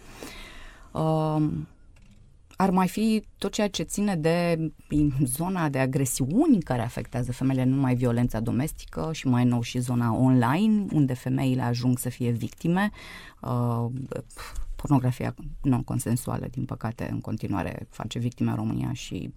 Uh, 0.93 1.43
ar 2.61 2.71
mai 2.71 2.89
fi 2.89 3.25
tot 3.39 3.53
ceea 3.53 3.69
ce 3.69 3.83
ține 3.83 4.17
de 4.17 4.71
zona 5.25 5.69
de 5.69 5.79
agresiuni 5.79 6.63
care 6.63 6.83
afectează 6.83 7.33
femeile, 7.33 7.65
nu 7.65 7.75
numai 7.75 7.95
violența 7.95 8.41
domestică 8.41 9.11
și 9.13 9.27
mai 9.27 9.45
nou 9.45 9.63
și 9.63 9.79
zona 9.79 10.15
online, 10.15 10.87
unde 10.93 11.15
femeile 11.15 11.63
ajung 11.63 11.99
să 11.99 12.09
fie 12.09 12.31
victime. 12.31 12.91
Uh, 13.41 13.87
pornografia 14.77 15.35
non-consensuală, 15.63 16.47
din 16.51 16.65
păcate, 16.65 17.09
în 17.11 17.21
continuare 17.21 17.87
face 17.91 18.19
victime 18.19 18.51
în 18.51 18.57
România 18.57 18.93
și 18.93 19.33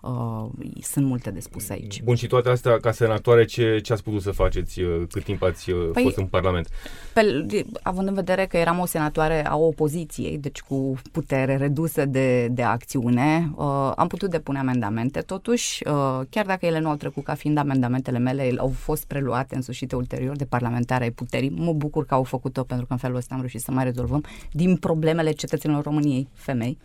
Uh, 0.00 0.46
sunt 0.82 1.06
multe 1.06 1.30
de 1.30 1.40
spus 1.40 1.68
aici. 1.68 2.02
Bun, 2.02 2.14
și 2.14 2.26
toate 2.26 2.48
astea, 2.48 2.78
ca 2.78 2.92
senatoare, 2.92 3.44
ce, 3.44 3.78
ce 3.82 3.92
ați 3.92 4.02
putut 4.02 4.22
să 4.22 4.30
faceți 4.30 4.80
uh, 4.80 5.02
cât 5.10 5.24
timp 5.24 5.42
ați 5.42 5.70
uh, 5.70 5.90
păi, 5.92 6.02
fost 6.02 6.16
în 6.16 6.26
Parlament? 6.26 6.68
Pe, 7.12 7.44
având 7.82 8.08
în 8.08 8.14
vedere 8.14 8.46
că 8.46 8.56
eram 8.56 8.78
o 8.78 8.86
senatoare 8.86 9.46
a 9.46 9.56
opoziției, 9.56 10.38
deci 10.38 10.60
cu 10.60 10.94
putere 11.12 11.56
redusă 11.56 12.04
de, 12.04 12.48
de 12.50 12.62
acțiune, 12.62 13.50
uh, 13.54 13.92
am 13.96 14.06
putut 14.08 14.30
depune 14.30 14.58
amendamente. 14.58 15.20
Totuși, 15.20 15.88
uh, 15.88 16.20
chiar 16.30 16.46
dacă 16.46 16.66
ele 16.66 16.78
nu 16.78 16.88
au 16.88 16.96
trecut 16.96 17.24
ca 17.24 17.34
fiind 17.34 17.58
amendamentele 17.58 18.18
mele, 18.18 18.46
ele 18.46 18.60
au 18.60 18.68
fost 18.68 19.04
preluate, 19.04 19.54
însușite 19.54 19.96
ulterior 19.96 20.36
de 20.36 20.44
parlamentare 20.44 21.04
ai 21.04 21.10
puterii. 21.10 21.50
Mă 21.50 21.72
bucur 21.72 22.06
că 22.06 22.14
au 22.14 22.22
făcut-o 22.22 22.62
pentru 22.62 22.86
că 22.86 22.92
în 22.92 22.98
felul 22.98 23.16
ăsta 23.16 23.34
am 23.34 23.40
reușit 23.40 23.60
să 23.60 23.70
mai 23.70 23.84
rezolvăm 23.84 24.24
din 24.52 24.76
problemele 24.76 25.30
cetățenilor 25.32 25.82
României, 25.82 26.28
femei. 26.32 26.78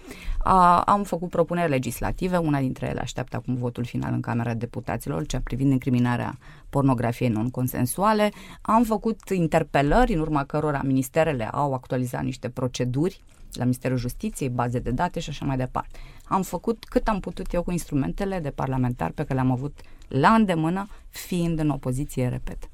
Uh, 0.45 0.81
am 0.85 1.03
făcut 1.03 1.29
propuneri 1.29 1.69
legislative, 1.69 2.37
una 2.37 2.59
dintre 2.59 2.87
ele 2.87 3.01
așteaptă 3.03 3.35
acum 3.35 3.55
votul 3.55 3.83
final 3.83 4.13
în 4.13 4.21
Camera 4.21 4.53
Deputaților, 4.53 5.25
cea 5.25 5.41
privind 5.43 5.71
incriminarea 5.71 6.37
pornografiei 6.69 7.29
non-consensuale. 7.29 8.31
Am 8.61 8.83
făcut 8.83 9.29
interpelări 9.29 10.13
în 10.13 10.19
urma 10.19 10.43
cărora 10.43 10.81
ministerele 10.83 11.47
au 11.51 11.73
actualizat 11.73 12.23
niște 12.23 12.49
proceduri 12.49 13.21
la 13.53 13.63
Ministerul 13.63 13.97
Justiției, 13.97 14.49
baze 14.49 14.79
de 14.79 14.91
date 14.91 15.19
și 15.19 15.29
așa 15.29 15.45
mai 15.45 15.57
departe. 15.57 15.99
Am 16.25 16.41
făcut 16.41 16.83
cât 16.83 17.07
am 17.07 17.19
putut 17.19 17.53
eu 17.53 17.63
cu 17.63 17.71
instrumentele 17.71 18.39
de 18.39 18.49
parlamentar 18.49 19.09
pe 19.09 19.21
care 19.21 19.33
le-am 19.33 19.51
avut 19.51 19.79
la 20.07 20.29
îndemână, 20.29 20.87
fiind 21.09 21.59
în 21.59 21.69
opoziție, 21.69 22.27
repet. 22.27 22.69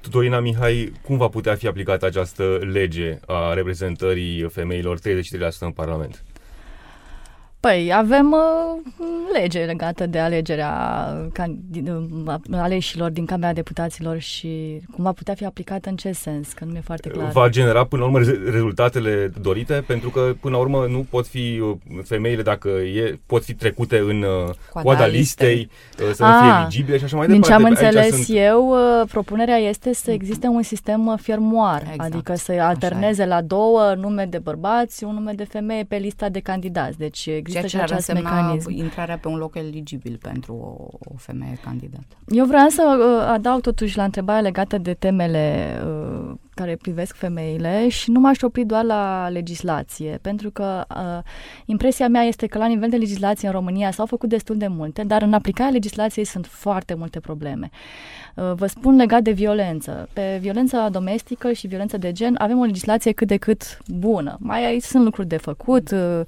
Tudorina 0.00 0.40
Mihai, 0.40 0.92
cum 1.02 1.16
va 1.16 1.28
putea 1.28 1.54
fi 1.54 1.66
aplicată 1.66 2.06
această 2.06 2.58
lege 2.72 3.18
a 3.26 3.52
reprezentării 3.52 4.48
femeilor 4.48 4.98
33% 4.98 5.02
în 5.60 5.70
Parlament? 5.70 6.24
Păi, 7.60 7.92
avem 7.94 8.32
uh, 8.32 9.36
lege 9.40 9.64
legată 9.64 10.06
de 10.06 10.18
alegerea 10.18 10.72
candid- 11.32 11.88
uh, 12.26 12.34
aleșilor 12.50 13.10
din 13.10 13.26
Camera 13.26 13.52
Deputaților 13.52 14.18
și 14.18 14.80
cum 14.92 15.04
va 15.04 15.12
putea 15.12 15.34
fi 15.34 15.44
aplicată 15.44 15.88
în 15.88 15.96
ce 15.96 16.12
sens, 16.12 16.52
că 16.52 16.64
nu 16.64 16.70
mi-e 16.70 16.80
foarte 16.80 17.08
clar. 17.08 17.30
Va 17.30 17.48
genera 17.48 17.84
până 17.84 18.02
la 18.02 18.08
urmă 18.08 18.30
rezultatele 18.50 19.32
dorite, 19.40 19.84
pentru 19.86 20.10
că 20.10 20.34
până 20.40 20.54
la 20.54 20.60
urmă 20.60 20.86
nu 20.88 21.06
pot 21.10 21.26
fi 21.26 21.60
uh, 21.62 21.76
femeile 22.04 22.42
dacă 22.42 22.68
e, 22.68 23.18
pot 23.26 23.44
fi 23.44 23.54
trecute 23.54 23.98
în 23.98 24.22
uh, 24.22 24.54
coada, 24.72 24.88
coada 24.88 25.06
listei, 25.06 25.70
uh, 26.02 26.10
să 26.12 26.24
nu 26.24 26.30
fie 26.40 26.50
ah, 26.50 26.60
eligibile 26.60 26.98
și 26.98 27.04
așa 27.04 27.16
mai 27.16 27.26
din 27.26 27.40
departe. 27.40 27.62
Din 27.62 27.74
ce 27.74 27.84
am 27.84 27.92
înțeles 27.92 28.24
sunt... 28.24 28.38
eu, 28.38 28.74
propunerea 29.08 29.56
este 29.56 29.94
să 29.94 30.10
existe 30.10 30.46
un 30.46 30.62
sistem 30.62 31.18
fermoar, 31.22 31.82
exact. 31.82 32.00
adică 32.14 32.34
să 32.34 32.52
alterneze 32.60 33.26
la 33.26 33.42
două 33.42 33.94
nume 33.94 34.24
de 34.24 34.38
bărbați, 34.38 35.04
un 35.04 35.14
nume 35.14 35.32
de 35.32 35.44
femeie 35.44 35.84
pe 35.84 35.96
lista 35.96 36.28
de 36.28 36.40
candidați. 36.40 36.98
Deci 36.98 37.28
există 37.46 37.66
Ceea 37.66 37.84
ce 37.84 37.86
și 37.86 37.92
acest 37.92 38.12
mecanism. 38.12 38.70
intrarea 38.70 39.18
pe 39.18 39.28
un 39.28 39.36
loc 39.36 39.54
eligibil 39.54 40.18
pentru 40.22 40.54
o, 40.54 40.98
o 41.12 41.16
femeie 41.16 41.58
candidată. 41.64 42.16
Eu 42.28 42.44
vreau 42.44 42.68
să 42.68 42.96
uh, 42.98 43.28
adaug 43.32 43.60
totuși 43.60 43.96
la 43.96 44.04
întrebarea 44.04 44.40
legată 44.40 44.78
de 44.78 44.94
temele 44.94 45.76
uh, 45.86 46.34
care 46.56 46.76
privesc 46.76 47.14
femeile 47.14 47.88
și 47.88 48.10
nu 48.10 48.20
m-aș 48.20 48.42
opri 48.42 48.64
doar 48.64 48.84
la 48.84 49.28
legislație, 49.28 50.18
pentru 50.22 50.50
că 50.50 50.84
uh, 50.90 51.22
impresia 51.64 52.08
mea 52.08 52.22
este 52.22 52.46
că 52.46 52.58
la 52.58 52.66
nivel 52.66 52.88
de 52.88 52.96
legislație 52.96 53.48
în 53.48 53.54
România 53.54 53.90
s-au 53.90 54.06
făcut 54.06 54.28
destul 54.28 54.56
de 54.56 54.66
multe, 54.66 55.02
dar 55.02 55.22
în 55.22 55.32
aplicarea 55.32 55.72
legislației 55.72 56.24
sunt 56.24 56.46
foarte 56.46 56.94
multe 56.94 57.20
probleme. 57.20 57.70
Uh, 58.34 58.52
vă 58.54 58.66
spun 58.66 58.96
legat 58.96 59.22
de 59.22 59.30
violență. 59.30 60.08
Pe 60.12 60.38
violența 60.40 60.88
domestică 60.88 61.52
și 61.52 61.66
violența 61.66 61.96
de 61.96 62.12
gen 62.12 62.34
avem 62.38 62.58
o 62.58 62.64
legislație 62.64 63.12
cât 63.12 63.26
de 63.26 63.36
cât 63.36 63.78
bună. 63.86 64.36
Mai 64.40 64.64
aici 64.64 64.82
sunt 64.82 65.04
lucruri 65.04 65.28
de 65.28 65.36
făcut. 65.36 65.90
Uh, 65.90 66.20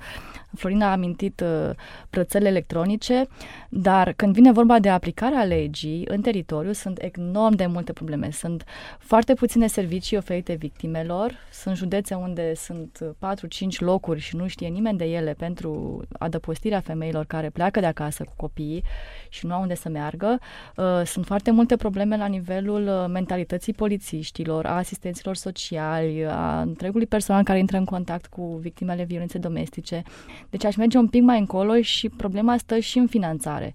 Florina 0.54 0.88
a 0.88 0.92
amintit 0.92 1.40
uh, 1.40 1.70
plățele 2.10 2.48
electronice, 2.48 3.26
dar 3.68 4.12
când 4.12 4.34
vine 4.34 4.52
vorba 4.52 4.78
de 4.78 4.88
aplicarea 4.88 5.44
legii 5.44 6.04
în 6.08 6.20
teritoriu, 6.20 6.72
sunt 6.72 6.98
enorm 7.14 7.54
de 7.54 7.66
multe 7.66 7.92
probleme. 7.92 8.30
Sunt 8.30 8.64
foarte 8.98 9.34
puține 9.34 9.66
servicii 9.66 10.16
oferite 10.16 10.54
victimelor, 10.54 11.32
sunt 11.52 11.76
județe 11.76 12.14
unde 12.14 12.54
sunt 12.54 12.98
4-5 13.16 13.78
locuri 13.78 14.20
și 14.20 14.36
nu 14.36 14.46
știe 14.46 14.68
nimeni 14.68 14.98
de 14.98 15.04
ele 15.04 15.32
pentru 15.32 16.02
adăpostirea 16.18 16.80
femeilor 16.80 17.24
care 17.24 17.50
pleacă 17.50 17.80
de 17.80 17.86
acasă 17.86 18.24
cu 18.24 18.32
copiii 18.36 18.84
și 19.28 19.46
nu 19.46 19.54
au 19.54 19.60
unde 19.60 19.74
să 19.74 19.88
meargă. 19.88 20.38
Uh, 20.76 21.02
sunt 21.04 21.24
foarte 21.26 21.50
multe 21.50 21.76
probleme 21.76 22.16
la 22.16 22.26
nivelul 22.26 22.86
uh, 22.86 23.04
mentalității 23.08 23.72
polițiștilor, 23.72 24.66
a 24.66 24.76
asistenților 24.76 25.36
sociali, 25.36 26.26
a 26.26 26.60
întregului 26.60 27.06
personal 27.06 27.42
care 27.44 27.58
intră 27.58 27.76
în 27.76 27.84
contact 27.84 28.26
cu 28.26 28.58
victimele 28.60 29.04
violenței 29.04 29.40
domestice. 29.40 30.02
Deci 30.50 30.64
aș 30.64 30.76
merge 30.76 30.98
un 30.98 31.08
pic 31.08 31.22
mai 31.22 31.38
încolo 31.38 31.80
și 31.80 32.08
problema 32.08 32.56
stă 32.56 32.78
și 32.78 32.98
în 32.98 33.06
finanțare. 33.06 33.74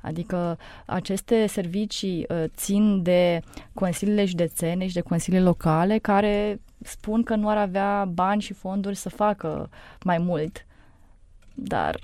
Adică 0.00 0.58
aceste 0.86 1.46
servicii 1.46 2.26
uh, 2.28 2.44
țin 2.56 3.02
de 3.02 3.40
consiliile 3.74 4.24
județene 4.24 4.86
și 4.86 4.94
de 4.94 5.00
consiliile 5.00 5.44
locale 5.44 5.98
care 5.98 6.60
spun 6.78 7.22
că 7.22 7.34
nu 7.34 7.48
ar 7.48 7.56
avea 7.56 8.04
bani 8.04 8.40
și 8.40 8.52
fonduri 8.52 8.96
să 8.96 9.08
facă 9.08 9.70
mai 10.04 10.18
mult. 10.18 10.66
Dar 11.54 11.98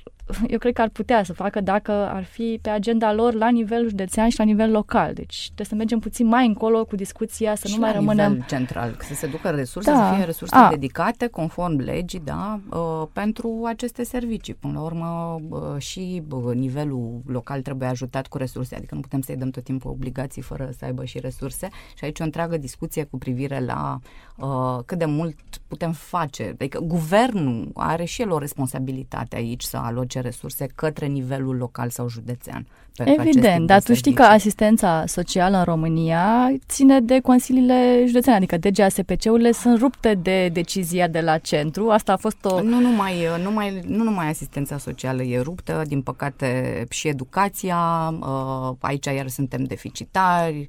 eu 0.46 0.58
cred 0.58 0.72
că 0.72 0.82
ar 0.82 0.88
putea 0.88 1.22
să 1.24 1.32
facă 1.32 1.60
dacă 1.60 1.92
ar 1.92 2.24
fi 2.24 2.58
pe 2.62 2.70
agenda 2.70 3.12
lor 3.12 3.34
la 3.34 3.48
nivel 3.48 3.88
județean 3.88 4.28
și 4.28 4.38
la 4.38 4.44
nivel 4.44 4.70
local. 4.70 5.12
Deci 5.14 5.44
trebuie 5.44 5.66
să 5.66 5.74
mergem 5.74 5.98
puțin 5.98 6.26
mai 6.26 6.46
încolo 6.46 6.84
cu 6.84 6.96
discuția, 6.96 7.54
să 7.54 7.66
și 7.66 7.74
nu 7.74 7.80
mai 7.80 7.92
rămânem... 7.92 8.30
nivel 8.30 8.46
central, 8.48 8.96
să 9.00 9.14
se 9.14 9.26
ducă 9.26 9.48
resurse, 9.48 9.90
da. 9.90 10.08
să 10.08 10.14
fie 10.14 10.24
resurse 10.24 10.54
A. 10.54 10.68
dedicate 10.68 11.26
conform 11.26 11.78
legii, 11.78 12.22
da, 12.24 12.60
uh, 12.70 13.02
pentru 13.12 13.62
aceste 13.66 14.04
servicii. 14.04 14.54
Până 14.54 14.72
la 14.72 14.80
urmă 14.80 15.40
uh, 15.48 15.60
și 15.78 16.22
uh, 16.30 16.54
nivelul 16.54 17.20
local 17.26 17.60
trebuie 17.60 17.88
ajutat 17.88 18.26
cu 18.26 18.36
resurse, 18.36 18.74
adică 18.74 18.94
nu 18.94 19.00
putem 19.00 19.20
să-i 19.20 19.36
dăm 19.36 19.50
tot 19.50 19.64
timpul 19.64 19.90
obligații 19.90 20.42
fără 20.42 20.70
să 20.78 20.84
aibă 20.84 21.04
și 21.04 21.18
resurse. 21.18 21.68
Și 21.94 22.04
aici 22.04 22.20
o 22.20 22.24
întreagă 22.24 22.56
discuție 22.56 23.04
cu 23.04 23.18
privire 23.18 23.60
la 23.64 23.98
uh, 24.36 24.78
cât 24.86 24.98
de 24.98 25.04
mult 25.04 25.36
putem 25.68 25.92
face. 25.92 26.48
Adică 26.48 26.80
guvernul 26.80 27.70
are 27.74 28.04
și 28.04 28.22
el 28.22 28.30
o 28.30 28.38
responsabilitate 28.38 29.36
aici 29.36 29.62
să 29.62 29.76
aloce 29.76 30.20
resurse 30.22 30.66
către 30.74 31.06
nivelul 31.06 31.56
local 31.56 31.90
sau 31.90 32.08
județean. 32.08 32.66
Evident, 32.96 33.66
dar 33.66 33.82
tu 33.82 33.94
știi 33.94 34.12
că 34.12 34.22
asistența 34.22 35.04
socială 35.06 35.56
în 35.56 35.64
România 35.64 36.52
ține 36.68 37.00
de 37.00 37.20
consiliile 37.20 38.04
județene, 38.06 38.36
adică 38.36 38.56
DGASPC-urile 38.56 39.52
sunt 39.52 39.78
rupte 39.78 40.14
de 40.14 40.48
decizia 40.48 41.08
de 41.08 41.20
la 41.20 41.38
centru. 41.38 41.90
Asta 41.90 42.12
a 42.12 42.16
fost 42.16 42.44
o... 42.44 42.62
Nu 42.62 42.80
numai, 42.80 43.26
nu 43.36 43.42
numai, 43.42 43.82
nu 43.86 44.02
numai 44.02 44.28
asistența 44.28 44.78
socială 44.78 45.22
e 45.22 45.40
ruptă, 45.40 45.82
din 45.86 46.02
păcate 46.02 46.84
și 46.90 47.08
educația, 47.08 48.14
uh, 48.20 48.76
aici 48.80 49.06
iar 49.06 49.28
suntem 49.28 49.64
deficitari, 49.64 50.68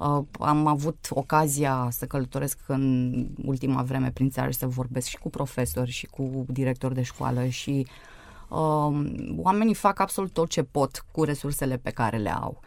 Uh, 0.00 0.24
am 0.38 0.66
avut 0.66 1.06
ocazia 1.10 1.88
să 1.90 2.04
călătoresc 2.04 2.58
în 2.66 3.12
ultima 3.44 3.82
vreme 3.82 4.10
prin 4.14 4.30
țară 4.30 4.50
și 4.50 4.58
să 4.58 4.66
vorbesc 4.66 5.06
și 5.06 5.18
cu 5.18 5.30
profesori 5.30 5.90
și 5.90 6.06
cu 6.06 6.44
directori 6.48 6.94
de 6.94 7.02
școală 7.02 7.46
și 7.46 7.86
uh, 7.86 7.92
oamenii 9.36 9.74
fac 9.74 9.98
absolut 9.98 10.32
tot 10.32 10.48
ce 10.48 10.62
pot 10.62 11.04
cu 11.12 11.24
resursele 11.24 11.76
pe 11.76 11.90
care 11.90 12.16
le 12.16 12.30
au. 12.30 12.60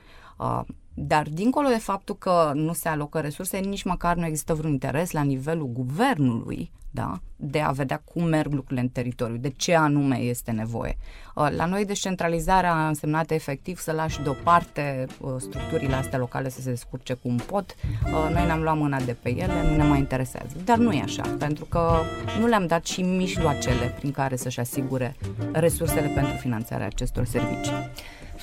Uh, 0.95 1.03
dar 1.06 1.27
dincolo 1.29 1.67
de 1.67 1.77
faptul 1.77 2.15
că 2.15 2.51
nu 2.53 2.73
se 2.73 2.89
alocă 2.89 3.19
resurse, 3.19 3.58
nici 3.58 3.84
măcar 3.84 4.15
nu 4.15 4.25
există 4.25 4.53
vreun 4.53 4.73
interes 4.73 5.12
la 5.12 5.21
nivelul 5.21 5.67
guvernului 5.67 6.71
da, 6.95 7.19
de 7.36 7.60
a 7.60 7.71
vedea 7.71 8.01
cum 8.13 8.23
merg 8.23 8.51
lucrurile 8.51 8.82
în 8.82 8.89
teritoriu, 8.89 9.36
de 9.36 9.49
ce 9.49 9.75
anume 9.75 10.17
este 10.17 10.51
nevoie. 10.51 10.97
Uh, 11.36 11.47
la 11.56 11.65
noi 11.65 11.86
descentralizarea 11.86 12.73
a 12.73 12.88
însemnat 12.88 13.32
efectiv 13.32 13.79
să 13.79 13.91
lași 13.91 14.21
deoparte 14.21 15.06
uh, 15.19 15.34
structurile 15.38 15.95
astea 15.95 16.17
locale 16.17 16.49
să 16.49 16.62
se 16.62 16.69
descurce 16.69 17.13
cum 17.13 17.36
pot. 17.36 17.75
Uh, 18.06 18.29
noi 18.34 18.45
ne-am 18.45 18.62
luat 18.62 18.77
mâna 18.77 18.99
de 18.99 19.15
pe 19.21 19.29
ele, 19.29 19.69
nu 19.69 19.75
ne 19.75 19.84
mai 19.84 19.99
interesează. 19.99 20.56
Dar 20.65 20.77
nu 20.77 20.91
e 20.91 21.01
așa, 21.01 21.36
pentru 21.39 21.65
că 21.65 22.01
nu 22.39 22.47
le-am 22.47 22.67
dat 22.67 22.86
și 22.86 23.01
mijloacele 23.01 23.95
prin 23.97 24.12
care 24.12 24.36
să-și 24.36 24.60
asigure 24.60 25.15
resursele 25.51 26.08
pentru 26.08 26.36
finanțarea 26.36 26.86
acestor 26.86 27.25
servicii. 27.25 27.91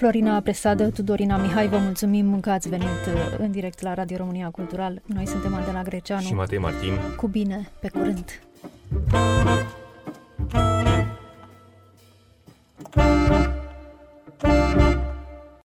Florina 0.00 0.34
Apresadă, 0.34 0.90
Tudorina 0.90 1.36
Mihai, 1.36 1.68
vă 1.68 1.76
mulțumim 1.76 2.40
că 2.40 2.50
ați 2.50 2.68
venit 2.68 2.86
uh, 2.86 3.36
în 3.38 3.50
direct 3.50 3.80
la 3.82 3.94
Radio 3.94 4.16
România 4.16 4.50
Cultural. 4.50 5.02
Noi 5.04 5.26
suntem 5.26 5.54
Andela 5.54 5.82
Greceanu 5.82 6.22
și 6.22 6.34
Matei 6.34 6.58
Martin. 6.58 6.92
Cu 7.16 7.26
bine, 7.26 7.68
pe 7.80 7.88
curând! 7.88 8.40